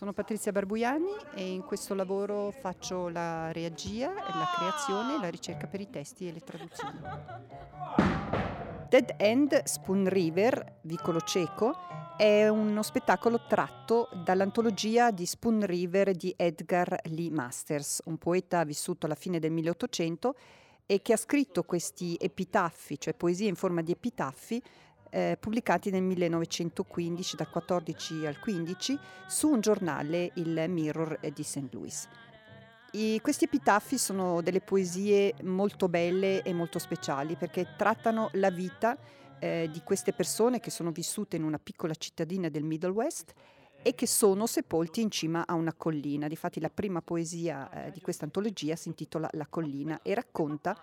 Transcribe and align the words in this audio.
Sono 0.00 0.14
Patrizia 0.14 0.50
Barbuiani 0.50 1.14
e 1.34 1.52
in 1.52 1.62
questo 1.62 1.94
lavoro 1.94 2.50
faccio 2.52 3.10
la 3.10 3.52
reagia, 3.52 4.10
la 4.10 4.48
creazione, 4.56 5.20
la 5.20 5.28
ricerca 5.28 5.66
per 5.66 5.82
i 5.82 5.90
testi 5.90 6.26
e 6.26 6.32
le 6.32 6.40
traduzioni. 6.40 6.98
Dead 8.88 9.16
End 9.18 9.62
Spoon 9.64 10.08
River, 10.08 10.78
Vicolo 10.84 11.20
Cieco, 11.20 11.74
è 12.16 12.48
uno 12.48 12.82
spettacolo 12.82 13.44
tratto 13.46 14.08
dall'antologia 14.24 15.10
di 15.10 15.26
Spoon 15.26 15.66
River 15.66 16.12
di 16.12 16.32
Edgar 16.34 16.98
Lee 17.10 17.30
Masters, 17.30 18.00
un 18.06 18.16
poeta 18.16 18.64
vissuto 18.64 19.04
alla 19.04 19.14
fine 19.14 19.38
del 19.38 19.52
1800 19.52 20.34
e 20.86 21.02
che 21.02 21.12
ha 21.12 21.18
scritto 21.18 21.62
questi 21.64 22.16
epitaffi, 22.18 22.98
cioè 22.98 23.12
poesie 23.12 23.48
in 23.48 23.54
forma 23.54 23.82
di 23.82 23.92
epitaffi, 23.92 24.62
eh, 25.10 25.36
pubblicati 25.38 25.90
nel 25.90 26.02
1915, 26.02 27.36
dal 27.36 27.50
14 27.50 28.26
al 28.26 28.38
15, 28.38 28.98
su 29.26 29.48
un 29.48 29.60
giornale, 29.60 30.30
il 30.34 30.64
Mirror 30.68 31.18
di 31.32 31.42
St. 31.42 31.68
Louis. 31.72 32.08
I, 32.92 33.20
questi 33.22 33.44
epitaffi 33.44 33.98
sono 33.98 34.40
delle 34.40 34.60
poesie 34.60 35.34
molto 35.42 35.88
belle 35.88 36.42
e 36.42 36.52
molto 36.52 36.80
speciali 36.80 37.36
perché 37.36 37.74
trattano 37.76 38.30
la 38.32 38.50
vita 38.50 38.98
eh, 39.38 39.68
di 39.72 39.80
queste 39.84 40.12
persone 40.12 40.58
che 40.58 40.70
sono 40.70 40.90
vissute 40.90 41.36
in 41.36 41.44
una 41.44 41.58
piccola 41.58 41.94
cittadina 41.94 42.48
del 42.48 42.64
Middle 42.64 42.90
West 42.90 43.32
e 43.82 43.94
che 43.94 44.06
sono 44.06 44.46
sepolti 44.46 45.00
in 45.00 45.10
cima 45.10 45.46
a 45.46 45.54
una 45.54 45.72
collina. 45.72 46.28
Difatti 46.28 46.60
la 46.60 46.68
prima 46.68 47.00
poesia 47.00 47.86
eh, 47.86 47.90
di 47.90 48.00
questa 48.00 48.24
antologia 48.24 48.76
si 48.76 48.88
intitola 48.88 49.28
La 49.32 49.46
collina 49.46 50.00
e 50.02 50.14
racconta 50.14 50.78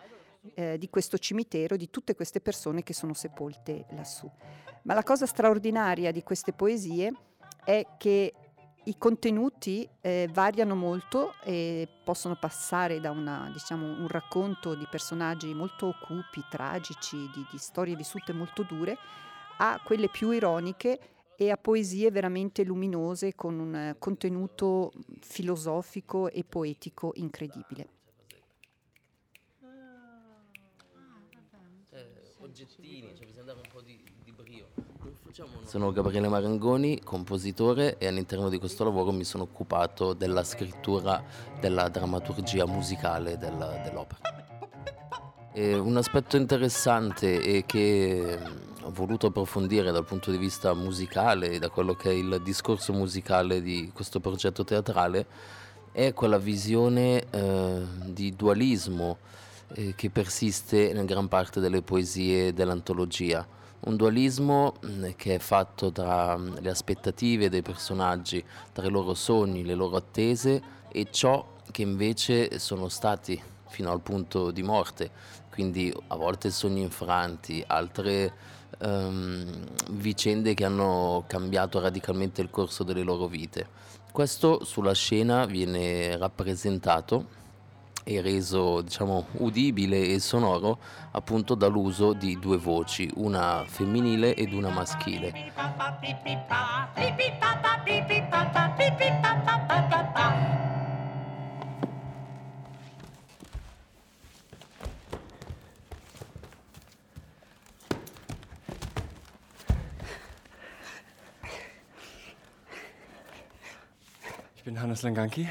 eh, 0.54 0.78
di 0.78 0.90
questo 0.90 1.18
cimitero, 1.18 1.76
di 1.76 1.90
tutte 1.90 2.16
queste 2.16 2.42
persone 2.42 2.84
che 2.84 2.94
sono 2.94 3.14
sepolte 3.14 3.86
lassù. 3.92 4.30
Ma 4.84 4.94
la 4.94 5.04
cosa 5.04 5.26
straordinaria 5.26 6.12
di 6.12 6.24
queste 6.24 6.54
poesie 6.54 7.12
è 7.64 7.86
che 7.98 8.34
i 8.88 8.98
contenuti 8.98 9.88
eh, 10.00 10.30
variano 10.32 10.74
molto 10.74 11.34
e 11.44 11.88
possono 12.06 12.38
passare 12.38 13.02
da 13.02 13.12
una, 13.12 13.50
diciamo, 13.52 13.86
un 13.86 14.08
racconto 14.08 14.76
di 14.76 14.88
personaggi 14.90 15.54
molto 15.54 15.94
cupi, 16.02 16.42
tragici, 16.50 17.18
di, 17.18 17.46
di 17.52 17.58
storie 17.58 17.98
vissute 17.98 18.32
molto 18.32 18.64
dure, 18.64 18.98
a 19.58 19.82
quelle 19.84 20.08
più 20.08 20.32
ironiche 20.32 21.00
e 21.36 21.52
a 21.52 21.58
poesie 21.58 22.10
veramente 22.12 22.64
luminose 22.64 23.36
con 23.36 23.60
un 23.60 23.96
contenuto 24.00 24.92
filosofico 25.20 26.30
e 26.30 26.44
poetico 26.44 27.12
incredibile. 27.16 27.88
Eh, 31.92 32.34
oggettini, 32.58 33.14
cioè 33.16 33.28
bisogna 33.28 33.46
dare 33.46 33.60
un 33.60 33.70
po' 33.72 33.82
di, 33.82 34.00
di 34.24 34.32
brio. 34.32 34.66
Sono 35.66 35.92
Gabriele 35.92 36.28
Marangoni, 36.28 37.00
compositore 37.04 38.00
e 38.00 38.08
all'interno 38.08 38.50
di 38.50 38.58
questo 38.58 38.84
lavoro 38.84 39.12
mi 39.12 39.24
sono 39.24 39.44
occupato 39.44 40.14
della 40.14 40.44
scrittura 40.44 41.24
della 41.60 41.88
drammaturgia 41.90 42.66
musicale 42.66 43.38
della, 43.38 43.68
dell'opera. 43.84 44.46
E 45.54 45.78
un 45.78 45.98
aspetto 45.98 46.36
interessante 46.36 47.42
e 47.42 47.64
che 47.68 48.40
ho 48.82 48.92
voluto 48.92 49.28
approfondire 49.28 49.92
dal 49.92 50.06
punto 50.06 50.32
di 50.32 50.38
vista 50.38 50.74
musicale 50.74 51.52
e 51.52 51.60
da 51.60 51.70
quello 51.70 51.94
che 51.94 52.10
è 52.10 52.14
il 52.14 52.42
discorso 52.44 52.92
musicale 52.92 53.62
di 53.62 53.92
questo 53.94 54.20
progetto 54.20 54.64
teatrale 54.64 55.26
è 55.92 56.12
quella 56.14 56.40
visione 56.40 57.24
eh, 57.30 57.86
di 58.06 58.36
dualismo 58.36 59.18
eh, 59.74 59.94
che 59.96 60.10
persiste 60.10 60.82
in 60.82 61.06
gran 61.06 61.28
parte 61.28 61.60
delle 61.60 61.82
poesie 61.82 62.54
dell'antologia 62.54 63.46
un 63.80 63.96
dualismo 63.96 64.76
mm, 64.86 65.06
che 65.16 65.36
è 65.36 65.40
fatto 65.40 65.92
tra 65.92 66.38
mm, 66.38 66.58
le 66.60 66.70
aspettative 66.70 67.50
dei 67.50 67.62
personaggi, 67.62 68.44
tra 68.74 68.86
i 68.86 68.90
loro 68.90 69.14
sogni, 69.14 69.64
le 69.64 69.76
loro 69.76 69.98
attese 69.98 70.62
e 70.90 71.08
ciò 71.12 71.56
che 71.72 71.82
invece 71.82 72.60
sono 72.60 72.90
stati 72.90 73.42
fino 73.68 73.92
al 73.92 74.02
punto 74.02 74.52
di 74.52 74.64
morte, 74.64 75.12
quindi 75.52 75.94
a 76.08 76.16
volte 76.16 76.50
sogni 76.50 76.82
infranti, 76.82 77.64
altre 77.68 78.34
um, 78.80 79.46
vicende 79.92 80.54
che 80.54 80.66
hanno 80.66 81.26
cambiato 81.28 81.80
radicalmente 81.80 82.42
il 82.42 82.50
corso 82.50 82.84
delle 82.84 83.04
loro 83.04 83.28
vite. 83.28 83.68
Questo 84.12 84.64
sulla 84.64 84.94
scena 84.94 85.46
viene 85.46 86.18
rappresentato 86.18 87.36
e 88.10 88.22
reso 88.22 88.82
diciamo 88.82 89.28
udibile 89.34 90.14
e 90.14 90.20
sonoro 90.20 90.80
appunto 91.12 91.56
dall'uso 91.56 92.14
di 92.14 92.40
due 92.40 92.56
voci, 92.56 93.12
una 93.16 93.66
femminile 93.68 94.34
ed 94.34 94.54
una 94.54 94.70
maschile. 94.70 95.34
Ich 114.56 114.64
bin 114.64 114.80
Hannes 114.80 115.02
Langanki, 115.02 115.48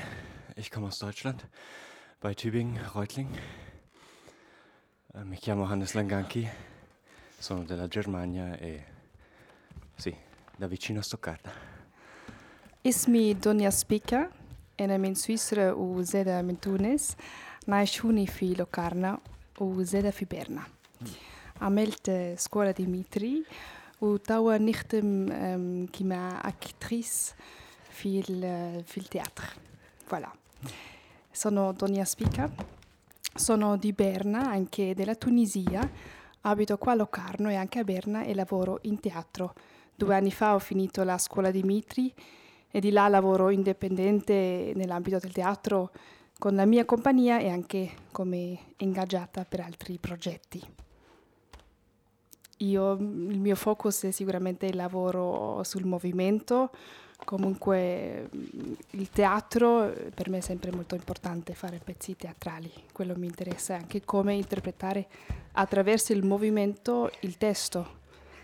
ich 0.56 0.70
komme 0.70 0.86
aus 0.86 0.98
Deutschland 0.98 1.46
bei 2.20 2.34
Tübingen, 2.34 2.78
Reutling. 2.94 3.28
Äh, 5.14 5.24
mi 5.24 5.36
chiamo 5.36 5.64
Hannes 5.68 5.94
Langanchi, 5.94 6.48
sono 7.38 7.64
della 7.64 7.88
Germania 7.88 8.56
e 8.56 8.84
sì, 9.96 10.14
da 10.56 10.66
vicino 10.66 11.00
a 11.00 11.02
Stoccarda. 11.02 11.50
Ismi 12.82 13.34
Donia 13.38 13.70
Spica, 13.70 14.30
enem 14.76 15.04
in 15.04 15.14
Suisra 15.14 15.74
u 15.74 16.02
zeda 16.02 16.38
in 16.38 16.58
Tunis, 16.58 17.14
nasciuni 17.66 18.26
fi 18.26 18.56
Locarna 18.56 19.20
u 19.58 19.82
zeda 19.82 20.10
fi 20.10 20.24
Berna. 20.24 20.66
Amelt 21.58 22.36
scuola 22.36 22.72
Dimitri 22.72 23.44
u 23.98 24.18
tawa 24.18 24.56
nichtem 24.58 25.30
ehm, 25.30 25.54
um, 25.54 25.88
kima 25.88 26.40
actrice 26.42 27.34
fil, 27.88 28.82
fil 28.84 29.08
teatro. 29.08 29.46
Voilà 30.08 30.32
sono 31.36 31.72
Donia 31.72 32.06
Spica, 32.06 32.50
sono 33.34 33.76
di 33.76 33.92
Berna, 33.92 34.48
anche 34.48 34.94
della 34.94 35.14
Tunisia, 35.14 35.86
abito 36.40 36.78
qua 36.78 36.92
a 36.92 36.94
Locarno 36.94 37.50
e 37.50 37.56
anche 37.56 37.78
a 37.78 37.84
Berna 37.84 38.22
e 38.22 38.34
lavoro 38.34 38.78
in 38.82 38.98
teatro. 39.00 39.52
Due 39.94 40.14
anni 40.14 40.30
fa 40.30 40.54
ho 40.54 40.58
finito 40.58 41.04
la 41.04 41.18
scuola 41.18 41.50
di 41.50 41.62
Mitri 41.62 42.10
e 42.70 42.80
di 42.80 42.90
là 42.90 43.06
lavoro 43.08 43.50
indipendente 43.50 44.72
nell'ambito 44.74 45.18
del 45.18 45.32
teatro 45.32 45.90
con 46.38 46.54
la 46.54 46.64
mia 46.64 46.86
compagnia 46.86 47.38
e 47.38 47.50
anche 47.50 47.90
come 48.12 48.58
ingaggiata 48.78 49.44
per 49.44 49.60
altri 49.60 49.98
progetti. 49.98 50.62
Io, 52.60 52.92
il 52.92 53.38
mio 53.38 53.56
focus 53.56 54.04
è 54.04 54.10
sicuramente 54.10 54.64
il 54.64 54.76
lavoro 54.76 55.62
sul 55.64 55.84
movimento, 55.84 56.70
Comunque 57.24 58.28
il 58.90 59.10
teatro 59.10 59.92
per 60.14 60.28
me 60.28 60.38
è 60.38 60.40
sempre 60.40 60.70
molto 60.70 60.94
importante 60.94 61.54
fare 61.54 61.80
pezzi 61.82 62.14
teatrali, 62.14 62.70
quello 62.92 63.14
mi 63.16 63.26
interessa 63.26 63.74
anche 63.74 64.04
come 64.04 64.34
interpretare 64.34 65.08
attraverso 65.52 66.12
il 66.12 66.24
movimento 66.24 67.10
il 67.20 67.36
testo, 67.36 68.00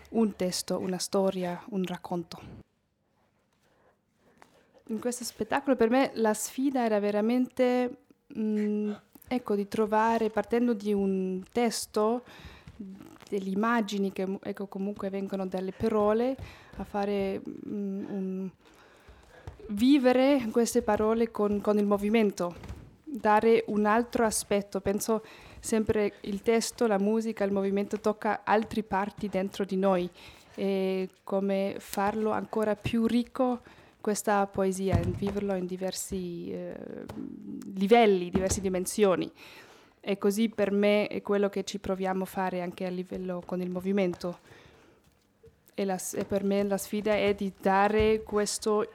un 0.09 0.35
testo, 0.35 0.79
una 0.79 0.97
storia, 0.97 1.63
un 1.69 1.85
racconto. 1.85 2.61
In 4.87 4.99
questo 4.99 5.23
spettacolo 5.23 5.77
per 5.77 5.89
me 5.89 6.11
la 6.15 6.33
sfida 6.33 6.83
era 6.83 6.99
veramente 6.99 7.97
mh, 8.27 8.91
ecco, 9.27 9.55
di 9.55 9.67
trovare, 9.67 10.29
partendo 10.29 10.73
di 10.73 10.91
un 10.91 11.41
testo, 11.51 12.23
delle 13.29 13.49
immagini 13.49 14.11
che 14.11 14.39
ecco, 14.41 14.67
comunque 14.67 15.09
vengono 15.09 15.47
dalle 15.47 15.71
parole, 15.71 16.35
a 16.77 16.83
fare 16.83 17.41
mh, 17.43 17.69
un, 17.69 18.49
vivere 19.69 20.47
queste 20.51 20.81
parole 20.81 21.31
con, 21.31 21.61
con, 21.61 21.77
il 21.77 21.85
movimento, 21.85 22.55
dare 23.03 23.63
un 23.67 23.85
altro 23.85 24.25
aspetto. 24.25 24.81
Penso 24.81 25.23
sempre 25.59 26.13
il 26.21 26.41
testo, 26.41 26.87
la 26.87 26.99
musica, 26.99 27.43
il 27.43 27.51
movimento 27.51 27.99
tocca 27.99 28.41
altre 28.43 28.83
parti 28.83 29.29
dentro 29.29 29.65
di 29.65 29.77
noi 29.77 30.09
e 30.55 31.09
come 31.23 31.75
farlo 31.79 32.31
ancora 32.31 32.75
più 32.75 33.05
ricco, 33.05 33.61
questa 34.01 34.45
poesia, 34.47 34.99
viverlo 35.01 35.55
in 35.55 35.65
diversi 35.65 36.51
eh, 36.51 36.75
livelli, 37.75 38.29
diverse 38.29 38.59
dimensioni. 38.59 39.31
E 40.01 40.17
così 40.17 40.49
per 40.49 40.71
me 40.71 41.07
è 41.07 41.21
quello 41.21 41.47
che 41.47 41.63
ci 41.63 41.79
proviamo 41.79 42.23
a 42.23 42.25
fare 42.25 42.61
anche 42.61 42.85
a 42.85 42.89
livello 42.89 43.41
con 43.45 43.61
il 43.61 43.69
movimento. 43.69 44.39
E, 45.75 45.85
la, 45.85 45.99
e 46.13 46.25
per 46.25 46.43
me 46.43 46.63
la 46.63 46.77
sfida 46.77 47.13
è 47.15 47.33
di 47.33 47.51
dare 47.59 48.21
questo, 48.21 48.87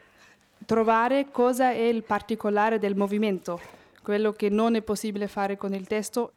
trovare 0.65 1.31
cosa 1.31 1.71
è 1.71 1.79
il 1.79 2.05
particolare 2.05 2.79
del 2.79 2.95
movimento, 2.95 3.61
quello 4.03 4.33
che 4.33 4.49
non 4.49 4.77
è 4.77 4.83
possibile 4.83 5.27
fare 5.27 5.57
con 5.57 5.75
il 5.75 5.87
testo. 5.87 6.33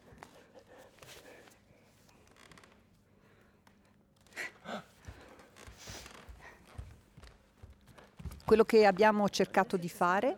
Quello 8.44 8.66
che 8.66 8.86
abbiamo 8.86 9.30
cercato 9.30 9.78
di 9.78 9.88
fare 9.88 10.38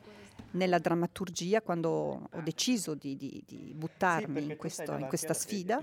nella 0.52 0.80
drammaturgia, 0.80 1.62
quando 1.62 1.90
ho 2.32 2.42
deciso 2.44 2.94
di, 2.94 3.16
di, 3.16 3.44
di 3.46 3.74
buttarmi 3.74 4.42
sì, 4.42 4.52
in, 4.52 4.58
questo, 4.58 4.96
in, 4.98 5.08
questa 5.08 5.34
sfida, 5.34 5.82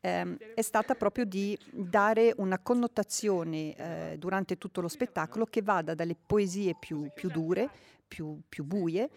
ehm, 0.00 0.36
è 0.54 0.62
stata 0.62 0.94
proprio 0.94 1.24
di 1.24 1.58
dare 1.70 2.34
una 2.36 2.58
connotazione 2.58 3.74
eh, 3.74 4.16
durante 4.18 4.58
tutto 4.58 4.80
lo 4.80 4.88
spettacolo 4.88 5.46
che 5.46 5.62
vada 5.62 5.94
dalle 5.94 6.16
poesie 6.16 6.74
più, 6.78 7.10
più 7.14 7.28
dure, 7.30 7.68
più, 8.06 8.40
più 8.48 8.64
buie, 8.64 9.10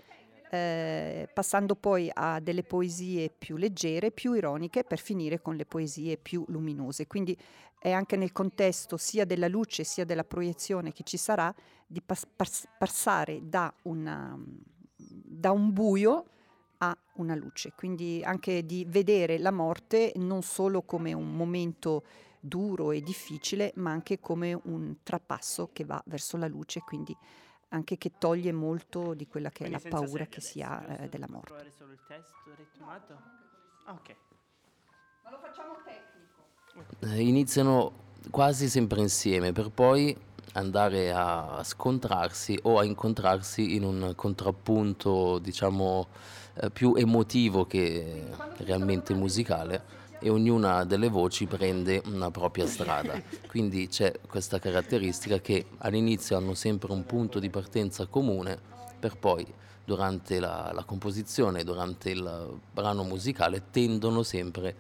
eh, 0.52 1.30
passando 1.32 1.76
poi 1.76 2.10
a 2.12 2.40
delle 2.40 2.64
poesie 2.64 3.30
più 3.30 3.56
leggere, 3.56 4.12
più 4.12 4.34
ironiche, 4.34 4.84
per 4.84 5.00
finire 5.00 5.42
con 5.42 5.56
le 5.56 5.66
poesie 5.66 6.18
più 6.18 6.44
luminose. 6.48 7.08
Quindi 7.08 7.38
è 7.80 7.92
anche 7.92 8.18
nel 8.18 8.32
contesto 8.32 8.98
sia 8.98 9.26
della 9.26 9.48
luce 9.48 9.84
sia 9.84 10.06
della 10.06 10.24
proiezione 10.24 10.92
che 10.92 11.04
ci 11.04 11.18
sarà 11.18 11.54
di 11.88 12.02
pas- 12.02 12.28
pas- 12.36 12.68
passare 12.78 13.40
da, 13.44 13.74
una, 13.84 14.38
da 14.96 15.52
un 15.52 15.72
buio 15.72 16.26
a 16.80 16.98
una 17.16 17.36
luce, 17.36 17.74
quindi 17.76 18.22
anche 18.24 18.66
di 18.66 18.86
vedere 18.88 19.38
la 19.38 19.52
morte 19.52 20.12
non 20.16 20.42
solo 20.42 20.82
come 20.82 21.14
un 21.14 21.36
momento 21.36 22.04
duro 22.40 22.92
e 22.92 23.02
difficile, 23.02 23.72
ma 23.76 23.92
anche 23.92 24.20
come 24.20 24.58
un 24.64 24.98
trapasso 25.04 25.70
che 25.74 25.84
va 25.84 26.02
verso 26.06 26.38
la 26.38 26.48
luce, 26.48 26.82
quindi 26.82 27.16
anche 27.70 27.98
che 27.98 28.14
toglie 28.18 28.52
molto 28.52 29.14
di 29.14 29.28
quella 29.28 29.50
che 29.50 29.66
quindi 29.66 29.76
è 29.76 29.90
la 29.90 29.98
paura 29.98 30.26
che 30.26 30.42
si 30.42 30.62
ha 30.62 30.84
eh, 31.02 31.10
della 31.10 31.28
morte. 31.30 31.72
Solo 31.78 31.92
il 31.92 32.00
testo 32.08 32.34
ritmato? 32.56 33.14
Ah, 33.86 33.94
ok. 33.94 34.16
Ma 35.24 35.30
lo 35.32 35.38
facciamo 35.38 35.76
tecnico. 35.84 37.14
Eh, 37.14 37.22
iniziano 37.22 38.08
quasi 38.32 38.70
sempre 38.70 39.02
insieme 39.02 39.52
per 39.52 39.70
poi 39.70 40.18
andare 40.54 41.12
a 41.12 41.62
scontrarsi 41.64 42.58
o 42.64 42.80
a 42.80 42.84
incontrarsi 42.84 43.76
in 43.76 43.84
un 43.84 44.14
contrappunto 44.16 45.38
diciamo 45.38 46.08
più 46.74 46.94
emotivo 46.96 47.66
che 47.66 48.26
realmente 48.58 49.14
musicale 49.14 49.98
e 50.20 50.30
ognuna 50.30 50.84
delle 50.84 51.08
voci 51.08 51.46
prende 51.46 52.02
una 52.06 52.30
propria 52.30 52.68
strada. 52.68 53.22
Quindi 53.48 53.88
c'è 53.88 54.20
questa 54.28 54.60
caratteristica 54.60 55.40
che 55.40 55.66
all'inizio 55.78 56.36
hanno 56.36 56.54
sempre 56.54 56.92
un 56.92 57.06
punto 57.06 57.40
di 57.40 57.50
partenza 57.50 58.06
comune 58.08 58.60
per 59.00 59.18
poi 59.18 59.46
durante 59.86 60.40
la, 60.40 60.72
la 60.74 60.84
composizione, 60.84 61.64
durante 61.64 62.12
il 62.12 62.60
brano 62.72 63.04
musicale 63.04 63.64
tendono 63.72 64.22
sempre 64.24 64.76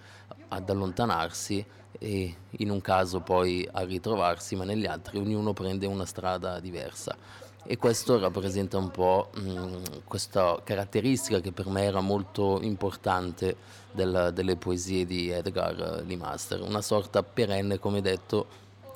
ad 0.49 0.69
allontanarsi 0.69 1.65
e 1.97 2.35
in 2.49 2.69
un 2.69 2.81
caso 2.81 3.19
poi 3.21 3.67
a 3.71 3.83
ritrovarsi, 3.83 4.55
ma 4.55 4.65
negli 4.65 4.85
altri 4.85 5.17
ognuno 5.17 5.53
prende 5.53 5.87
una 5.87 6.05
strada 6.05 6.59
diversa. 6.59 7.15
E 7.63 7.77
questo 7.77 8.19
rappresenta 8.19 8.77
un 8.77 8.89
po' 8.89 9.29
mh, 9.35 10.03
questa 10.06 10.59
caratteristica 10.63 11.39
che 11.39 11.51
per 11.51 11.67
me 11.67 11.83
era 11.83 12.00
molto 12.00 12.59
importante 12.61 13.56
del, 13.91 14.31
delle 14.33 14.56
poesie 14.56 15.06
di 15.06 15.29
Edgar 15.29 16.03
Lee 16.06 16.17
Master, 16.17 16.61
una 16.61 16.81
sorta 16.81 17.21
perenne, 17.21 17.77
come 17.77 18.01
detto, 18.01 18.47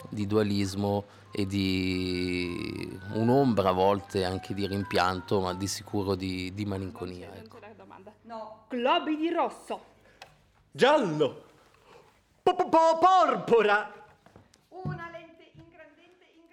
di 0.09 0.25
dualismo 0.25 1.03
e 1.31 1.45
di 1.45 2.99
un'ombra 3.13 3.69
a 3.69 3.73
volte 3.73 4.23
anche 4.23 4.53
di 4.53 4.65
rimpianto, 4.67 5.39
ma 5.39 5.53
di 5.53 5.67
sicuro 5.67 6.15
di, 6.15 6.53
di 6.53 6.65
malinconia. 6.65 7.29
Ecco. 7.35 7.59
No, 8.23 8.65
globi 8.69 9.17
di 9.17 9.29
rosso. 9.29 9.83
Giallo. 10.71 11.43
Porpora! 12.41 14.02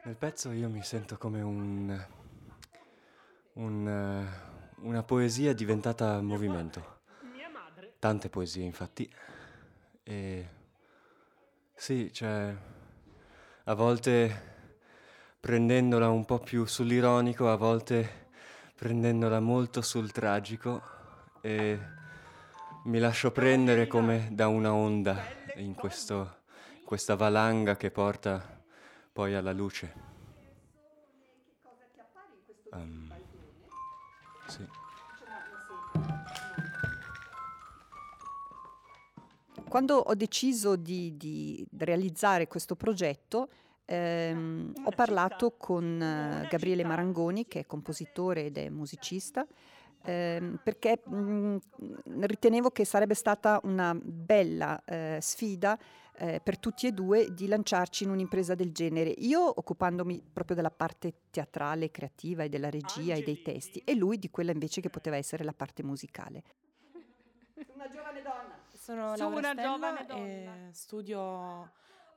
Nel 0.03 0.17
pezzo 0.17 0.51
io 0.51 0.69
mi 0.69 0.83
sento 0.83 1.19
come 1.19 1.43
un, 1.43 2.07
un 3.55 4.29
una 4.81 5.03
poesia 5.03 5.53
diventata 5.53 6.21
movimento. 6.21 6.99
Tante 7.99 8.31
poesie, 8.31 8.65
infatti. 8.65 9.11
E 10.03 10.49
sì, 11.75 12.11
cioè 12.13 12.57
a 13.65 13.75
volte 13.75 14.49
prendendola 15.39 16.09
un 16.09 16.25
po' 16.25 16.39
più 16.39 16.65
sull'ironico, 16.65 17.51
a 17.51 17.57
volte 17.57 18.29
prendendola 18.75 19.41
molto 19.41 19.83
sul 19.83 20.13
tragico 20.13 20.81
e 21.43 21.79
mi 22.85 22.99
lascio 22.99 23.31
prendere 23.33 23.87
come 23.87 24.29
da 24.33 24.49
una 24.49 24.73
onda 24.73 25.23
in 25.57 25.75
questo, 25.75 26.39
questa 26.85 27.17
valanga 27.17 27.77
che 27.77 27.91
porta 27.91 28.60
poi 29.13 29.35
alla 29.35 29.53
luce. 29.53 29.93
Um, 32.73 33.13
sì. 34.47 34.67
Quando 39.69 39.97
ho 39.97 40.15
deciso 40.15 40.75
di, 40.75 41.17
di 41.17 41.65
realizzare 41.79 42.49
questo 42.49 42.75
progetto, 42.75 43.49
ehm, 43.85 44.73
ho 44.85 44.91
parlato 44.91 45.53
con 45.57 46.03
eh, 46.03 46.49
Gabriele 46.49 46.85
Marangoni, 46.85 47.47
che 47.47 47.61
è 47.61 47.67
compositore 47.67 48.47
ed 48.47 48.59
è 48.59 48.69
musicista, 48.69 49.47
eh, 50.03 50.59
perché 50.63 51.03
mh, 51.05 51.15
mm, 51.15 51.57
ritenevo 52.23 52.71
che 52.71 52.85
sarebbe 52.85 53.15
stata 53.15 53.61
una 53.65 53.95
bella 53.95 54.83
eh, 54.85 55.19
sfida 55.21 55.79
eh, 56.17 56.41
per 56.43 56.59
tutti 56.59 56.87
e 56.87 56.93
due 56.93 57.33
di 57.33 57.47
lanciarci 57.47 58.05
in 58.05 58.11
un'impresa 58.11 58.55
del 58.55 58.73
genere. 58.73 59.11
Io 59.11 59.41
occupandomi 59.43 60.23
proprio 60.33 60.57
della 60.57 60.71
parte 60.71 61.15
teatrale, 61.31 61.91
creativa 61.91 62.43
e 62.43 62.49
della 62.49 62.71
regia 62.71 63.15
e 63.15 63.23
dei 63.23 63.43
testi 63.43 63.83
e 63.85 63.95
lui 63.95 64.19
di 64.19 64.31
quella 64.31 64.53
invece 64.53 64.81
che 64.81 64.91
poteva 64.91 65.17
essere 65.17 65.45
la 65.45 65.53
parte 65.55 65.83
musicale. 65.83 66.43
Una 67.75 67.89
giovane 67.89 68.23
donna. 68.23 68.59
Sono 68.75 69.15
Su 69.15 69.23
Laura 69.23 69.53
Stella 69.53 70.17
e 70.17 70.69
studio 70.73 71.71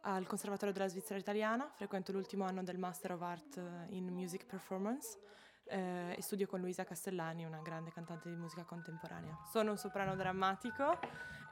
al 0.06 0.26
Conservatorio 0.26 0.74
della 0.74 0.88
Svizzera 0.88 1.20
Italiana, 1.20 1.70
frequento 1.74 2.12
l'ultimo 2.12 2.46
anno 2.46 2.64
del 2.64 2.78
Master 2.78 3.14
of 3.14 3.22
Art 3.22 3.62
in 3.90 4.08
Music 4.08 4.46
Performance 4.46 5.18
eh, 5.66 6.16
e 6.18 6.22
studio 6.22 6.48
con 6.48 6.60
Luisa 6.60 6.84
Castellani, 6.84 7.46
una 7.46 7.62
grande 7.62 7.92
cantante 7.92 8.30
di 8.30 8.36
musica 8.36 8.64
contemporanea. 8.64 9.38
Sono 9.52 9.72
un 9.72 9.78
soprano 9.78 10.16
drammatico 10.16 10.98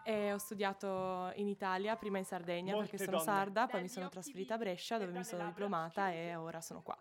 e 0.03 0.33
ho 0.33 0.37
studiato 0.37 1.31
in 1.35 1.47
Italia, 1.47 1.95
prima 1.95 2.17
in 2.17 2.25
Sardegna 2.25 2.73
Molte 2.73 2.91
perché 2.91 3.05
sono 3.05 3.17
donne. 3.17 3.31
sarda, 3.31 3.67
poi 3.67 3.81
mi 3.81 3.89
sono 3.89 4.09
trasferita 4.09 4.55
a 4.55 4.57
Brescia 4.57 4.97
dove 4.97 5.11
mi 5.11 5.23
sono 5.23 5.45
diplomata 5.45 6.11
e 6.11 6.35
ora 6.35 6.61
sono 6.61 6.81
qua. 6.81 6.97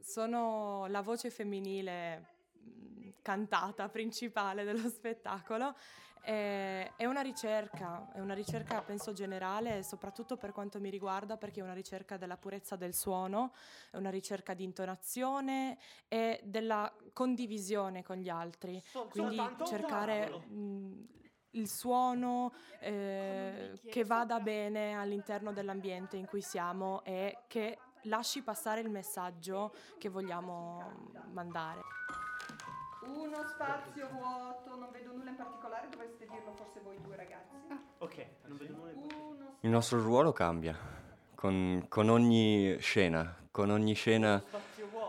Sono 0.00 0.86
la 0.88 1.00
voce 1.00 1.30
femminile 1.30 2.33
cantata 3.24 3.88
principale 3.88 4.64
dello 4.64 4.86
spettacolo 4.90 5.74
è, 6.20 6.92
è 6.96 7.06
una 7.06 7.22
ricerca, 7.22 8.12
è 8.12 8.20
una 8.20 8.34
ricerca 8.34 8.82
penso 8.82 9.12
generale, 9.12 9.82
soprattutto 9.82 10.36
per 10.36 10.52
quanto 10.52 10.78
mi 10.78 10.90
riguarda, 10.90 11.38
perché 11.38 11.60
è 11.60 11.62
una 11.62 11.72
ricerca 11.72 12.18
della 12.18 12.36
purezza 12.36 12.76
del 12.76 12.92
suono, 12.94 13.54
è 13.90 13.96
una 13.96 14.10
ricerca 14.10 14.52
di 14.52 14.64
intonazione 14.64 15.78
e 16.06 16.40
della 16.44 16.94
condivisione 17.14 18.02
con 18.02 18.16
gli 18.16 18.28
altri. 18.28 18.82
So, 18.84 19.06
Quindi 19.06 19.40
cercare 19.64 20.28
mh, 20.28 21.06
il 21.52 21.68
suono 21.68 22.52
eh, 22.80 23.80
che 23.86 24.04
vada 24.04 24.38
bene 24.38 24.94
all'interno 24.94 25.52
dell'ambiente 25.52 26.18
in 26.18 26.26
cui 26.26 26.42
siamo 26.42 27.02
e 27.04 27.44
che 27.46 27.78
lasci 28.02 28.42
passare 28.42 28.80
il 28.80 28.90
messaggio 28.90 29.74
che 29.98 30.10
vogliamo 30.10 31.10
mandare. 31.32 31.80
Uno 33.06 33.48
spazio 33.48 34.08
vuoto, 34.12 34.76
non 34.76 34.90
vedo 34.92 35.12
nulla 35.12 35.30
in 35.30 35.36
particolare, 35.36 35.88
dovreste 35.90 36.26
dirlo 36.26 36.52
forse 36.54 36.80
voi 36.80 37.00
due 37.00 37.16
ragazzi. 37.16 37.56
Ah. 37.68 37.78
Ok, 37.98 38.26
non 38.46 38.56
vedo 38.56 38.74
nulla 38.74 38.90
in 38.90 38.98
particolare. 38.98 39.56
Il 39.60 39.70
nostro 39.70 40.02
ruolo 40.02 40.32
cambia 40.32 40.76
con, 41.34 41.84
con 41.88 42.08
ogni 42.08 42.76
scena, 42.78 43.36
con 43.50 43.70
ogni 43.70 43.94
scena 43.94 44.42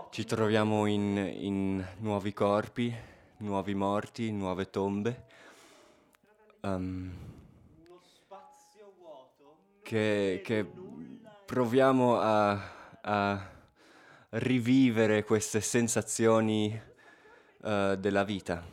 ci 0.09 0.25
troviamo 0.25 0.85
in, 0.85 1.17
in 1.17 1.85
nuovi 1.99 2.33
corpi, 2.33 2.93
nuovi 3.37 3.73
morti, 3.73 4.31
nuove 4.31 4.69
tombe. 4.69 5.23
Um, 6.61 7.13
che, 9.81 10.41
che 10.43 10.67
proviamo 11.45 12.19
a, 12.19 12.99
a, 13.01 13.49
rivivere 14.29 15.23
queste 15.23 15.61
sensazioni 15.61 16.77
uh, 17.65 17.95
della 17.95 18.23
vita 18.23 18.63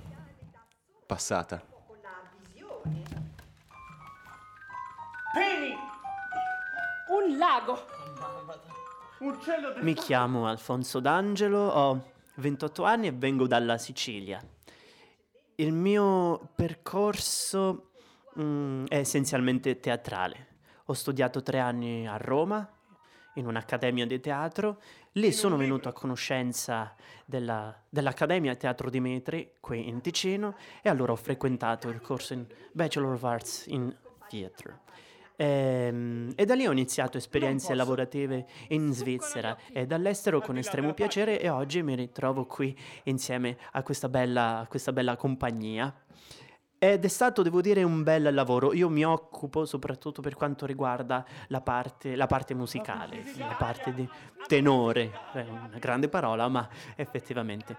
passata. 1.06 1.60
Penny! 5.32 5.74
Un 7.08 7.38
lago! 7.38 8.00
Mi 9.80 9.94
chiamo 9.94 10.46
Alfonso 10.46 11.00
D'Angelo, 11.00 11.68
ho 11.68 12.10
28 12.36 12.84
anni 12.84 13.06
e 13.06 13.12
vengo 13.12 13.46
dalla 13.46 13.78
Sicilia. 13.78 14.42
Il 15.56 15.72
mio 15.72 16.50
percorso 16.54 17.90
mm, 18.38 18.86
è 18.86 18.96
essenzialmente 18.96 19.78
teatrale. 19.78 20.48
Ho 20.86 20.92
studiato 20.92 21.42
tre 21.42 21.60
anni 21.60 22.06
a 22.08 22.16
Roma, 22.16 22.68
in 23.34 23.46
un'accademia 23.46 24.06
di 24.06 24.20
teatro. 24.20 24.80
Lì 25.16 25.30
sono 25.30 25.56
venuto 25.56 25.90
a 25.90 25.92
conoscenza 25.92 26.94
della, 27.26 27.74
dell'Accademia 27.86 28.54
Teatro 28.54 28.88
di 28.88 28.98
Metri, 28.98 29.52
qui 29.60 29.86
in 29.86 30.00
Ticino, 30.00 30.56
e 30.80 30.88
allora 30.88 31.12
ho 31.12 31.16
frequentato 31.16 31.90
il 31.90 32.00
corso 32.00 32.32
in 32.32 32.46
Bachelor 32.72 33.12
of 33.12 33.22
Arts 33.24 33.66
in 33.66 33.94
Theatre. 34.28 34.80
E, 35.36 35.44
ehm, 35.44 36.32
e, 36.34 36.46
da 36.46 36.54
lì 36.54 36.66
ho 36.66 36.72
iniziato 36.72 37.18
esperienze 37.18 37.74
lavorative 37.74 38.46
in 38.68 38.90
Svizzera 38.94 39.54
e 39.70 39.86
dall'estero 39.86 40.40
con 40.40 40.56
estremo 40.56 40.94
piacere 40.94 41.38
e 41.38 41.50
oggi 41.50 41.82
mi 41.82 41.94
ritrovo 41.94 42.46
qui 42.46 42.74
insieme 43.04 43.58
a 43.72 43.82
questa 43.82 44.08
bella, 44.08 44.60
a 44.60 44.66
questa 44.66 44.92
bella 44.92 45.16
compagnia. 45.16 45.94
Ed 46.84 47.04
è 47.04 47.08
stato, 47.08 47.42
devo 47.42 47.60
dire, 47.60 47.84
un 47.84 48.02
bel 48.02 48.34
lavoro. 48.34 48.72
Io 48.72 48.88
mi 48.88 49.04
occupo 49.04 49.64
soprattutto 49.64 50.20
per 50.20 50.34
quanto 50.34 50.66
riguarda 50.66 51.24
la 51.46 51.60
parte, 51.60 52.16
la 52.16 52.26
parte 52.26 52.54
musicale, 52.54 53.22
la 53.36 53.54
parte 53.56 53.94
di 53.94 54.08
tenore. 54.48 55.12
È 55.32 55.46
una 55.48 55.78
grande 55.78 56.08
parola, 56.08 56.48
ma 56.48 56.68
effettivamente 56.96 57.76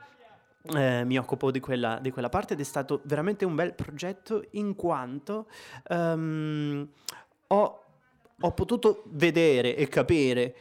eh, 0.74 1.04
mi 1.04 1.18
occupo 1.18 1.52
di 1.52 1.60
quella, 1.60 2.00
di 2.00 2.12
quella, 2.12 2.30
parte 2.30 2.54
ed 2.54 2.62
è 2.62 2.64
stato 2.64 3.02
veramente 3.04 3.44
un 3.44 3.56
bel 3.56 3.74
progetto 3.74 4.46
in 4.52 4.74
quanto 4.74 5.48
um, 5.90 6.88
ho, 7.48 7.84
ho 8.40 8.52
potuto 8.52 9.04
vedere 9.08 9.76
e 9.76 9.90
capire 9.90 10.56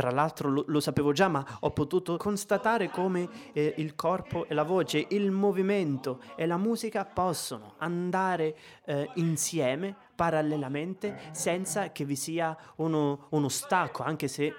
tra 0.00 0.10
l'altro 0.10 0.48
lo, 0.48 0.64
lo, 0.66 0.80
sapevo 0.80 1.12
già, 1.12 1.28
ma 1.28 1.44
ho 1.60 1.72
potuto 1.72 2.16
constatare 2.16 2.88
come 2.88 3.28
eh, 3.52 3.74
il 3.76 3.94
corpo 3.94 4.46
e 4.48 4.54
la 4.54 4.62
voce, 4.62 5.04
il 5.10 5.30
movimento 5.30 6.22
e 6.36 6.46
la 6.46 6.56
musica 6.56 7.04
possono 7.04 7.74
andare 7.76 8.56
eh, 8.86 9.10
insieme 9.16 9.94
parallelamente 10.14 11.18
senza 11.32 11.92
che 11.92 12.06
vi 12.06 12.16
sia 12.16 12.56
uno, 12.76 13.26
uno 13.28 13.48
stacco, 13.50 14.02
anche 14.02 14.26
se 14.26 14.54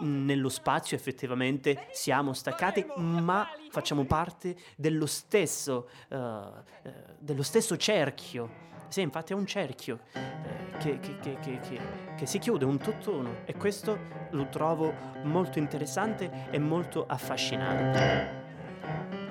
nello 0.00 0.48
spazio 0.48 0.96
effettivamente 0.96 1.88
siamo 1.92 2.32
staccati, 2.32 2.84
ma 2.96 3.48
facciamo 3.70 4.04
parte 4.04 4.56
dello 4.76 5.06
stesso, 5.06 5.88
uh, 6.08 6.88
dello 7.18 7.42
stesso 7.42 7.76
cerchio 7.76 8.70
sì, 8.92 9.00
infatti 9.00 9.32
è 9.32 9.34
un 9.34 9.46
cerchio 9.46 10.00
eh, 10.12 10.76
che, 10.76 10.98
che, 10.98 11.38
che, 11.40 11.80
che, 12.14 12.26
si 12.26 12.38
chiude, 12.38 12.66
un 12.66 12.76
tutt'uno 12.76 13.36
e 13.46 13.54
questo 13.54 13.98
lo 14.32 14.50
trovo 14.50 14.92
molto 15.22 15.58
interessante 15.58 16.50
e 16.50 16.58
molto 16.58 17.06
affascinante. 17.06 19.21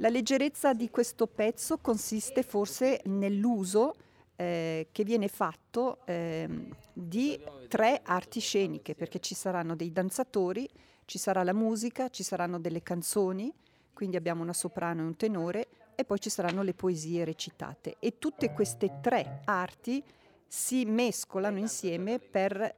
La 0.00 0.08
leggerezza 0.08 0.72
di 0.72 0.88
questo 0.88 1.26
pezzo 1.26 1.76
consiste 1.76 2.42
forse 2.42 3.02
nell'uso 3.04 3.94
eh, 4.34 4.88
che 4.92 5.04
viene 5.04 5.28
fatto 5.28 5.98
eh, 6.06 6.48
di 6.90 7.38
tre 7.68 8.00
arti 8.02 8.40
sceniche, 8.40 8.94
perché 8.94 9.20
ci 9.20 9.34
saranno 9.34 9.76
dei 9.76 9.92
danzatori, 9.92 10.66
ci 11.04 11.18
sarà 11.18 11.42
la 11.42 11.52
musica, 11.52 12.08
ci 12.08 12.22
saranno 12.22 12.58
delle 12.58 12.82
canzoni, 12.82 13.52
quindi 13.92 14.16
abbiamo 14.16 14.42
una 14.42 14.54
soprano 14.54 15.02
e 15.02 15.04
un 15.04 15.16
tenore, 15.16 15.68
e 15.94 16.06
poi 16.06 16.18
ci 16.18 16.30
saranno 16.30 16.62
le 16.62 16.72
poesie 16.72 17.22
recitate. 17.22 17.96
E 17.98 18.18
tutte 18.18 18.54
queste 18.54 19.00
tre 19.02 19.42
arti 19.44 20.02
si 20.46 20.86
mescolano 20.86 21.58
insieme 21.58 22.18
per 22.18 22.74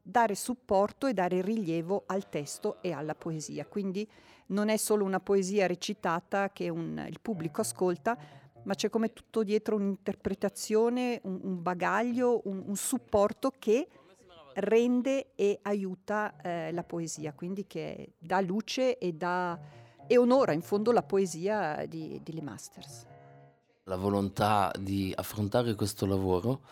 dare 0.00 0.34
supporto 0.34 1.06
e 1.06 1.12
dare 1.12 1.42
rilievo 1.42 2.04
al 2.06 2.30
testo 2.30 2.80
e 2.80 2.92
alla 2.92 3.14
poesia. 3.14 3.66
Quindi 3.66 4.08
non 4.46 4.68
è 4.68 4.76
solo 4.76 5.04
una 5.04 5.20
poesia 5.20 5.66
recitata 5.66 6.50
che 6.50 6.68
un, 6.68 7.04
il 7.08 7.20
pubblico 7.20 7.60
ascolta, 7.60 8.16
ma 8.64 8.74
c'è 8.74 8.90
come 8.90 9.12
tutto 9.12 9.42
dietro 9.42 9.76
un'interpretazione, 9.76 11.20
un, 11.24 11.40
un 11.42 11.62
bagaglio, 11.62 12.42
un, 12.44 12.62
un 12.66 12.76
supporto 12.76 13.52
che 13.58 13.88
rende 14.54 15.34
e 15.34 15.58
aiuta 15.62 16.36
eh, 16.40 16.72
la 16.72 16.84
poesia, 16.84 17.32
quindi 17.32 17.66
che 17.66 18.12
dà 18.18 18.40
luce 18.40 18.98
e, 18.98 19.12
dà, 19.12 19.58
e 20.06 20.16
onora 20.16 20.52
in 20.52 20.62
fondo 20.62 20.92
la 20.92 21.02
poesia 21.02 21.84
di, 21.86 22.20
di 22.22 22.32
Le 22.32 22.42
Masters. 22.42 23.06
La 23.84 23.96
volontà 23.96 24.72
di 24.78 25.12
affrontare 25.14 25.74
questo 25.74 26.06
lavoro 26.06 26.62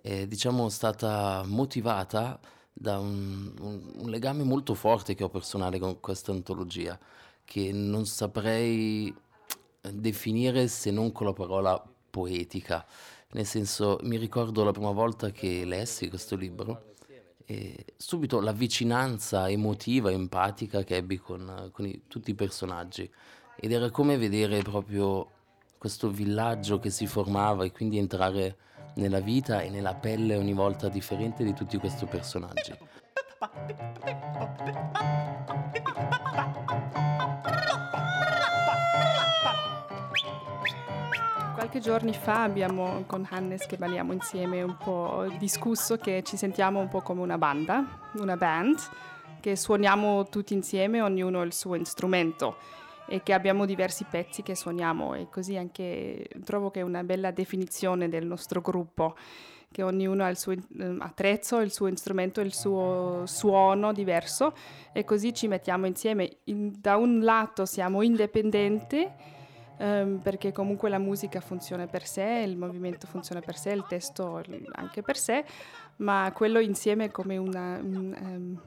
è 0.00 0.26
diciamo, 0.26 0.68
stata 0.68 1.42
motivata 1.46 2.38
da 2.78 2.98
un, 2.98 3.54
un, 3.60 3.92
un 3.94 4.10
legame 4.10 4.42
molto 4.42 4.74
forte 4.74 5.14
che 5.14 5.24
ho 5.24 5.30
personale 5.30 5.78
con 5.78 5.98
questa 5.98 6.30
antologia, 6.30 6.98
che 7.42 7.72
non 7.72 8.04
saprei 8.04 9.14
definire 9.80 10.68
se 10.68 10.90
non 10.90 11.10
con 11.10 11.26
la 11.26 11.32
parola 11.32 11.82
poetica. 12.10 12.84
Nel 13.32 13.46
senso, 13.46 13.98
mi 14.02 14.18
ricordo 14.18 14.62
la 14.62 14.72
prima 14.72 14.90
volta 14.90 15.30
che 15.30 15.64
lessi 15.64 16.10
questo 16.10 16.36
libro 16.36 16.92
e 17.46 17.84
subito 17.96 18.40
la 18.40 18.52
vicinanza 18.52 19.48
emotiva, 19.48 20.10
empatica 20.10 20.84
che 20.84 20.96
ebbi 20.96 21.16
con, 21.16 21.70
con 21.72 21.86
i, 21.86 22.02
tutti 22.08 22.30
i 22.30 22.34
personaggi. 22.34 23.10
Ed 23.56 23.72
era 23.72 23.90
come 23.90 24.18
vedere 24.18 24.60
proprio 24.60 25.30
questo 25.78 26.10
villaggio 26.10 26.78
che 26.78 26.90
si 26.90 27.06
formava 27.06 27.64
e 27.64 27.72
quindi 27.72 27.96
entrare 27.96 28.56
nella 28.96 29.20
vita 29.20 29.60
e 29.60 29.70
nella 29.70 29.94
pelle 29.94 30.36
ogni 30.36 30.52
volta 30.52 30.88
differente 30.88 31.44
di 31.44 31.54
tutti 31.54 31.78
questi 31.78 32.06
personaggi. 32.06 32.74
qualche 41.76 41.80
giorni 41.80 42.14
fa 42.14 42.42
abbiamo 42.42 43.04
con 43.06 43.26
Hannes 43.28 43.66
che 43.66 43.76
balliamo 43.76 44.12
insieme 44.12 44.62
un 44.62 44.76
po' 44.76 45.26
discusso 45.38 45.96
che 45.96 46.22
ci 46.22 46.36
sentiamo 46.36 46.80
un 46.80 46.88
po' 46.88 47.00
come 47.02 47.20
una 47.20 47.38
banda, 47.38 47.84
una 48.14 48.36
band, 48.36 48.76
che 49.40 49.56
suoniamo 49.56 50.28
tutti 50.28 50.54
insieme, 50.54 51.02
ognuno 51.02 51.42
il 51.42 51.52
suo 51.52 51.82
strumento 51.84 52.56
e 53.08 53.22
che 53.22 53.32
abbiamo 53.32 53.64
diversi 53.66 54.04
pezzi 54.04 54.42
che 54.42 54.54
suoniamo 54.54 55.14
e 55.14 55.28
così 55.30 55.56
anche 55.56 56.28
trovo 56.44 56.70
che 56.70 56.80
è 56.80 56.82
una 56.82 57.04
bella 57.04 57.30
definizione 57.30 58.08
del 58.08 58.26
nostro 58.26 58.60
gruppo 58.60 59.14
che 59.70 59.82
ognuno 59.82 60.24
ha 60.24 60.28
il 60.28 60.38
suo 60.38 60.52
ehm, 60.52 61.00
attrezzo, 61.02 61.60
il 61.60 61.70
suo 61.70 61.94
strumento, 61.96 62.40
il 62.40 62.54
suo 62.54 63.24
suono 63.26 63.92
diverso 63.92 64.54
e 64.92 65.04
così 65.04 65.34
ci 65.34 65.48
mettiamo 65.48 65.86
insieme. 65.86 66.38
In, 66.44 66.72
da 66.78 66.96
un 66.96 67.20
lato 67.20 67.66
siamo 67.66 68.00
indipendenti 68.02 69.06
um, 69.78 70.20
perché 70.22 70.52
comunque 70.52 70.88
la 70.88 70.98
musica 70.98 71.40
funziona 71.40 71.86
per 71.86 72.06
sé, 72.06 72.44
il 72.46 72.56
movimento 72.56 73.06
funziona 73.06 73.40
per 73.40 73.58
sé, 73.58 73.72
il 73.72 73.84
testo 73.86 74.42
anche 74.72 75.02
per 75.02 75.18
sé, 75.18 75.44
ma 75.96 76.32
quello 76.34 76.58
insieme 76.58 77.10
come 77.10 77.36
una... 77.36 77.78
Un, 77.78 78.16
um, 78.18 78.60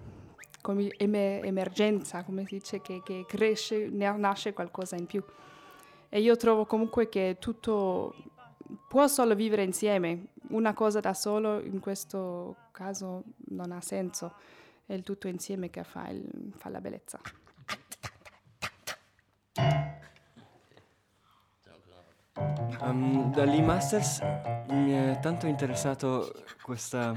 come 0.62 0.92
emer- 0.98 1.46
emergenza, 1.46 2.24
come 2.24 2.46
si 2.46 2.56
dice, 2.56 2.82
che, 2.82 3.02
che 3.04 3.26
cresce, 3.28 3.90
nasce 3.90 4.54
qualcosa 4.54 4.96
in 4.96 5.06
più. 5.06 5.24
E 6.10 6.22
io 6.22 6.36
trovo 6.36 6.66
comunque 6.66 7.08
che 7.08 7.38
tutto 7.40 8.16
può 8.88 9.08
solo 9.08 9.36
vivere 9.36 9.64
insieme, 9.64 10.28
una 10.50 10.74
cosa 10.74 11.00
da 11.00 11.14
solo 11.14 11.60
in 11.60 11.80
questo 11.80 12.56
caso 12.72 13.24
non 13.50 13.72
ha 13.72 13.82
senso, 13.82 14.34
è 14.86 14.94
il 14.94 15.04
tutto 15.04 15.28
insieme 15.28 15.70
che 15.70 15.84
fa, 15.84 16.08
il, 16.10 16.52
fa 16.56 16.70
la 16.70 16.82
bellezza. 16.82 17.20
Um, 22.82 23.32
da 23.34 23.46
Masters 23.46 24.22
mi 24.70 24.94
è 24.94 25.20
tanto 25.22 25.48
interessato 25.48 26.32
questa 26.62 27.14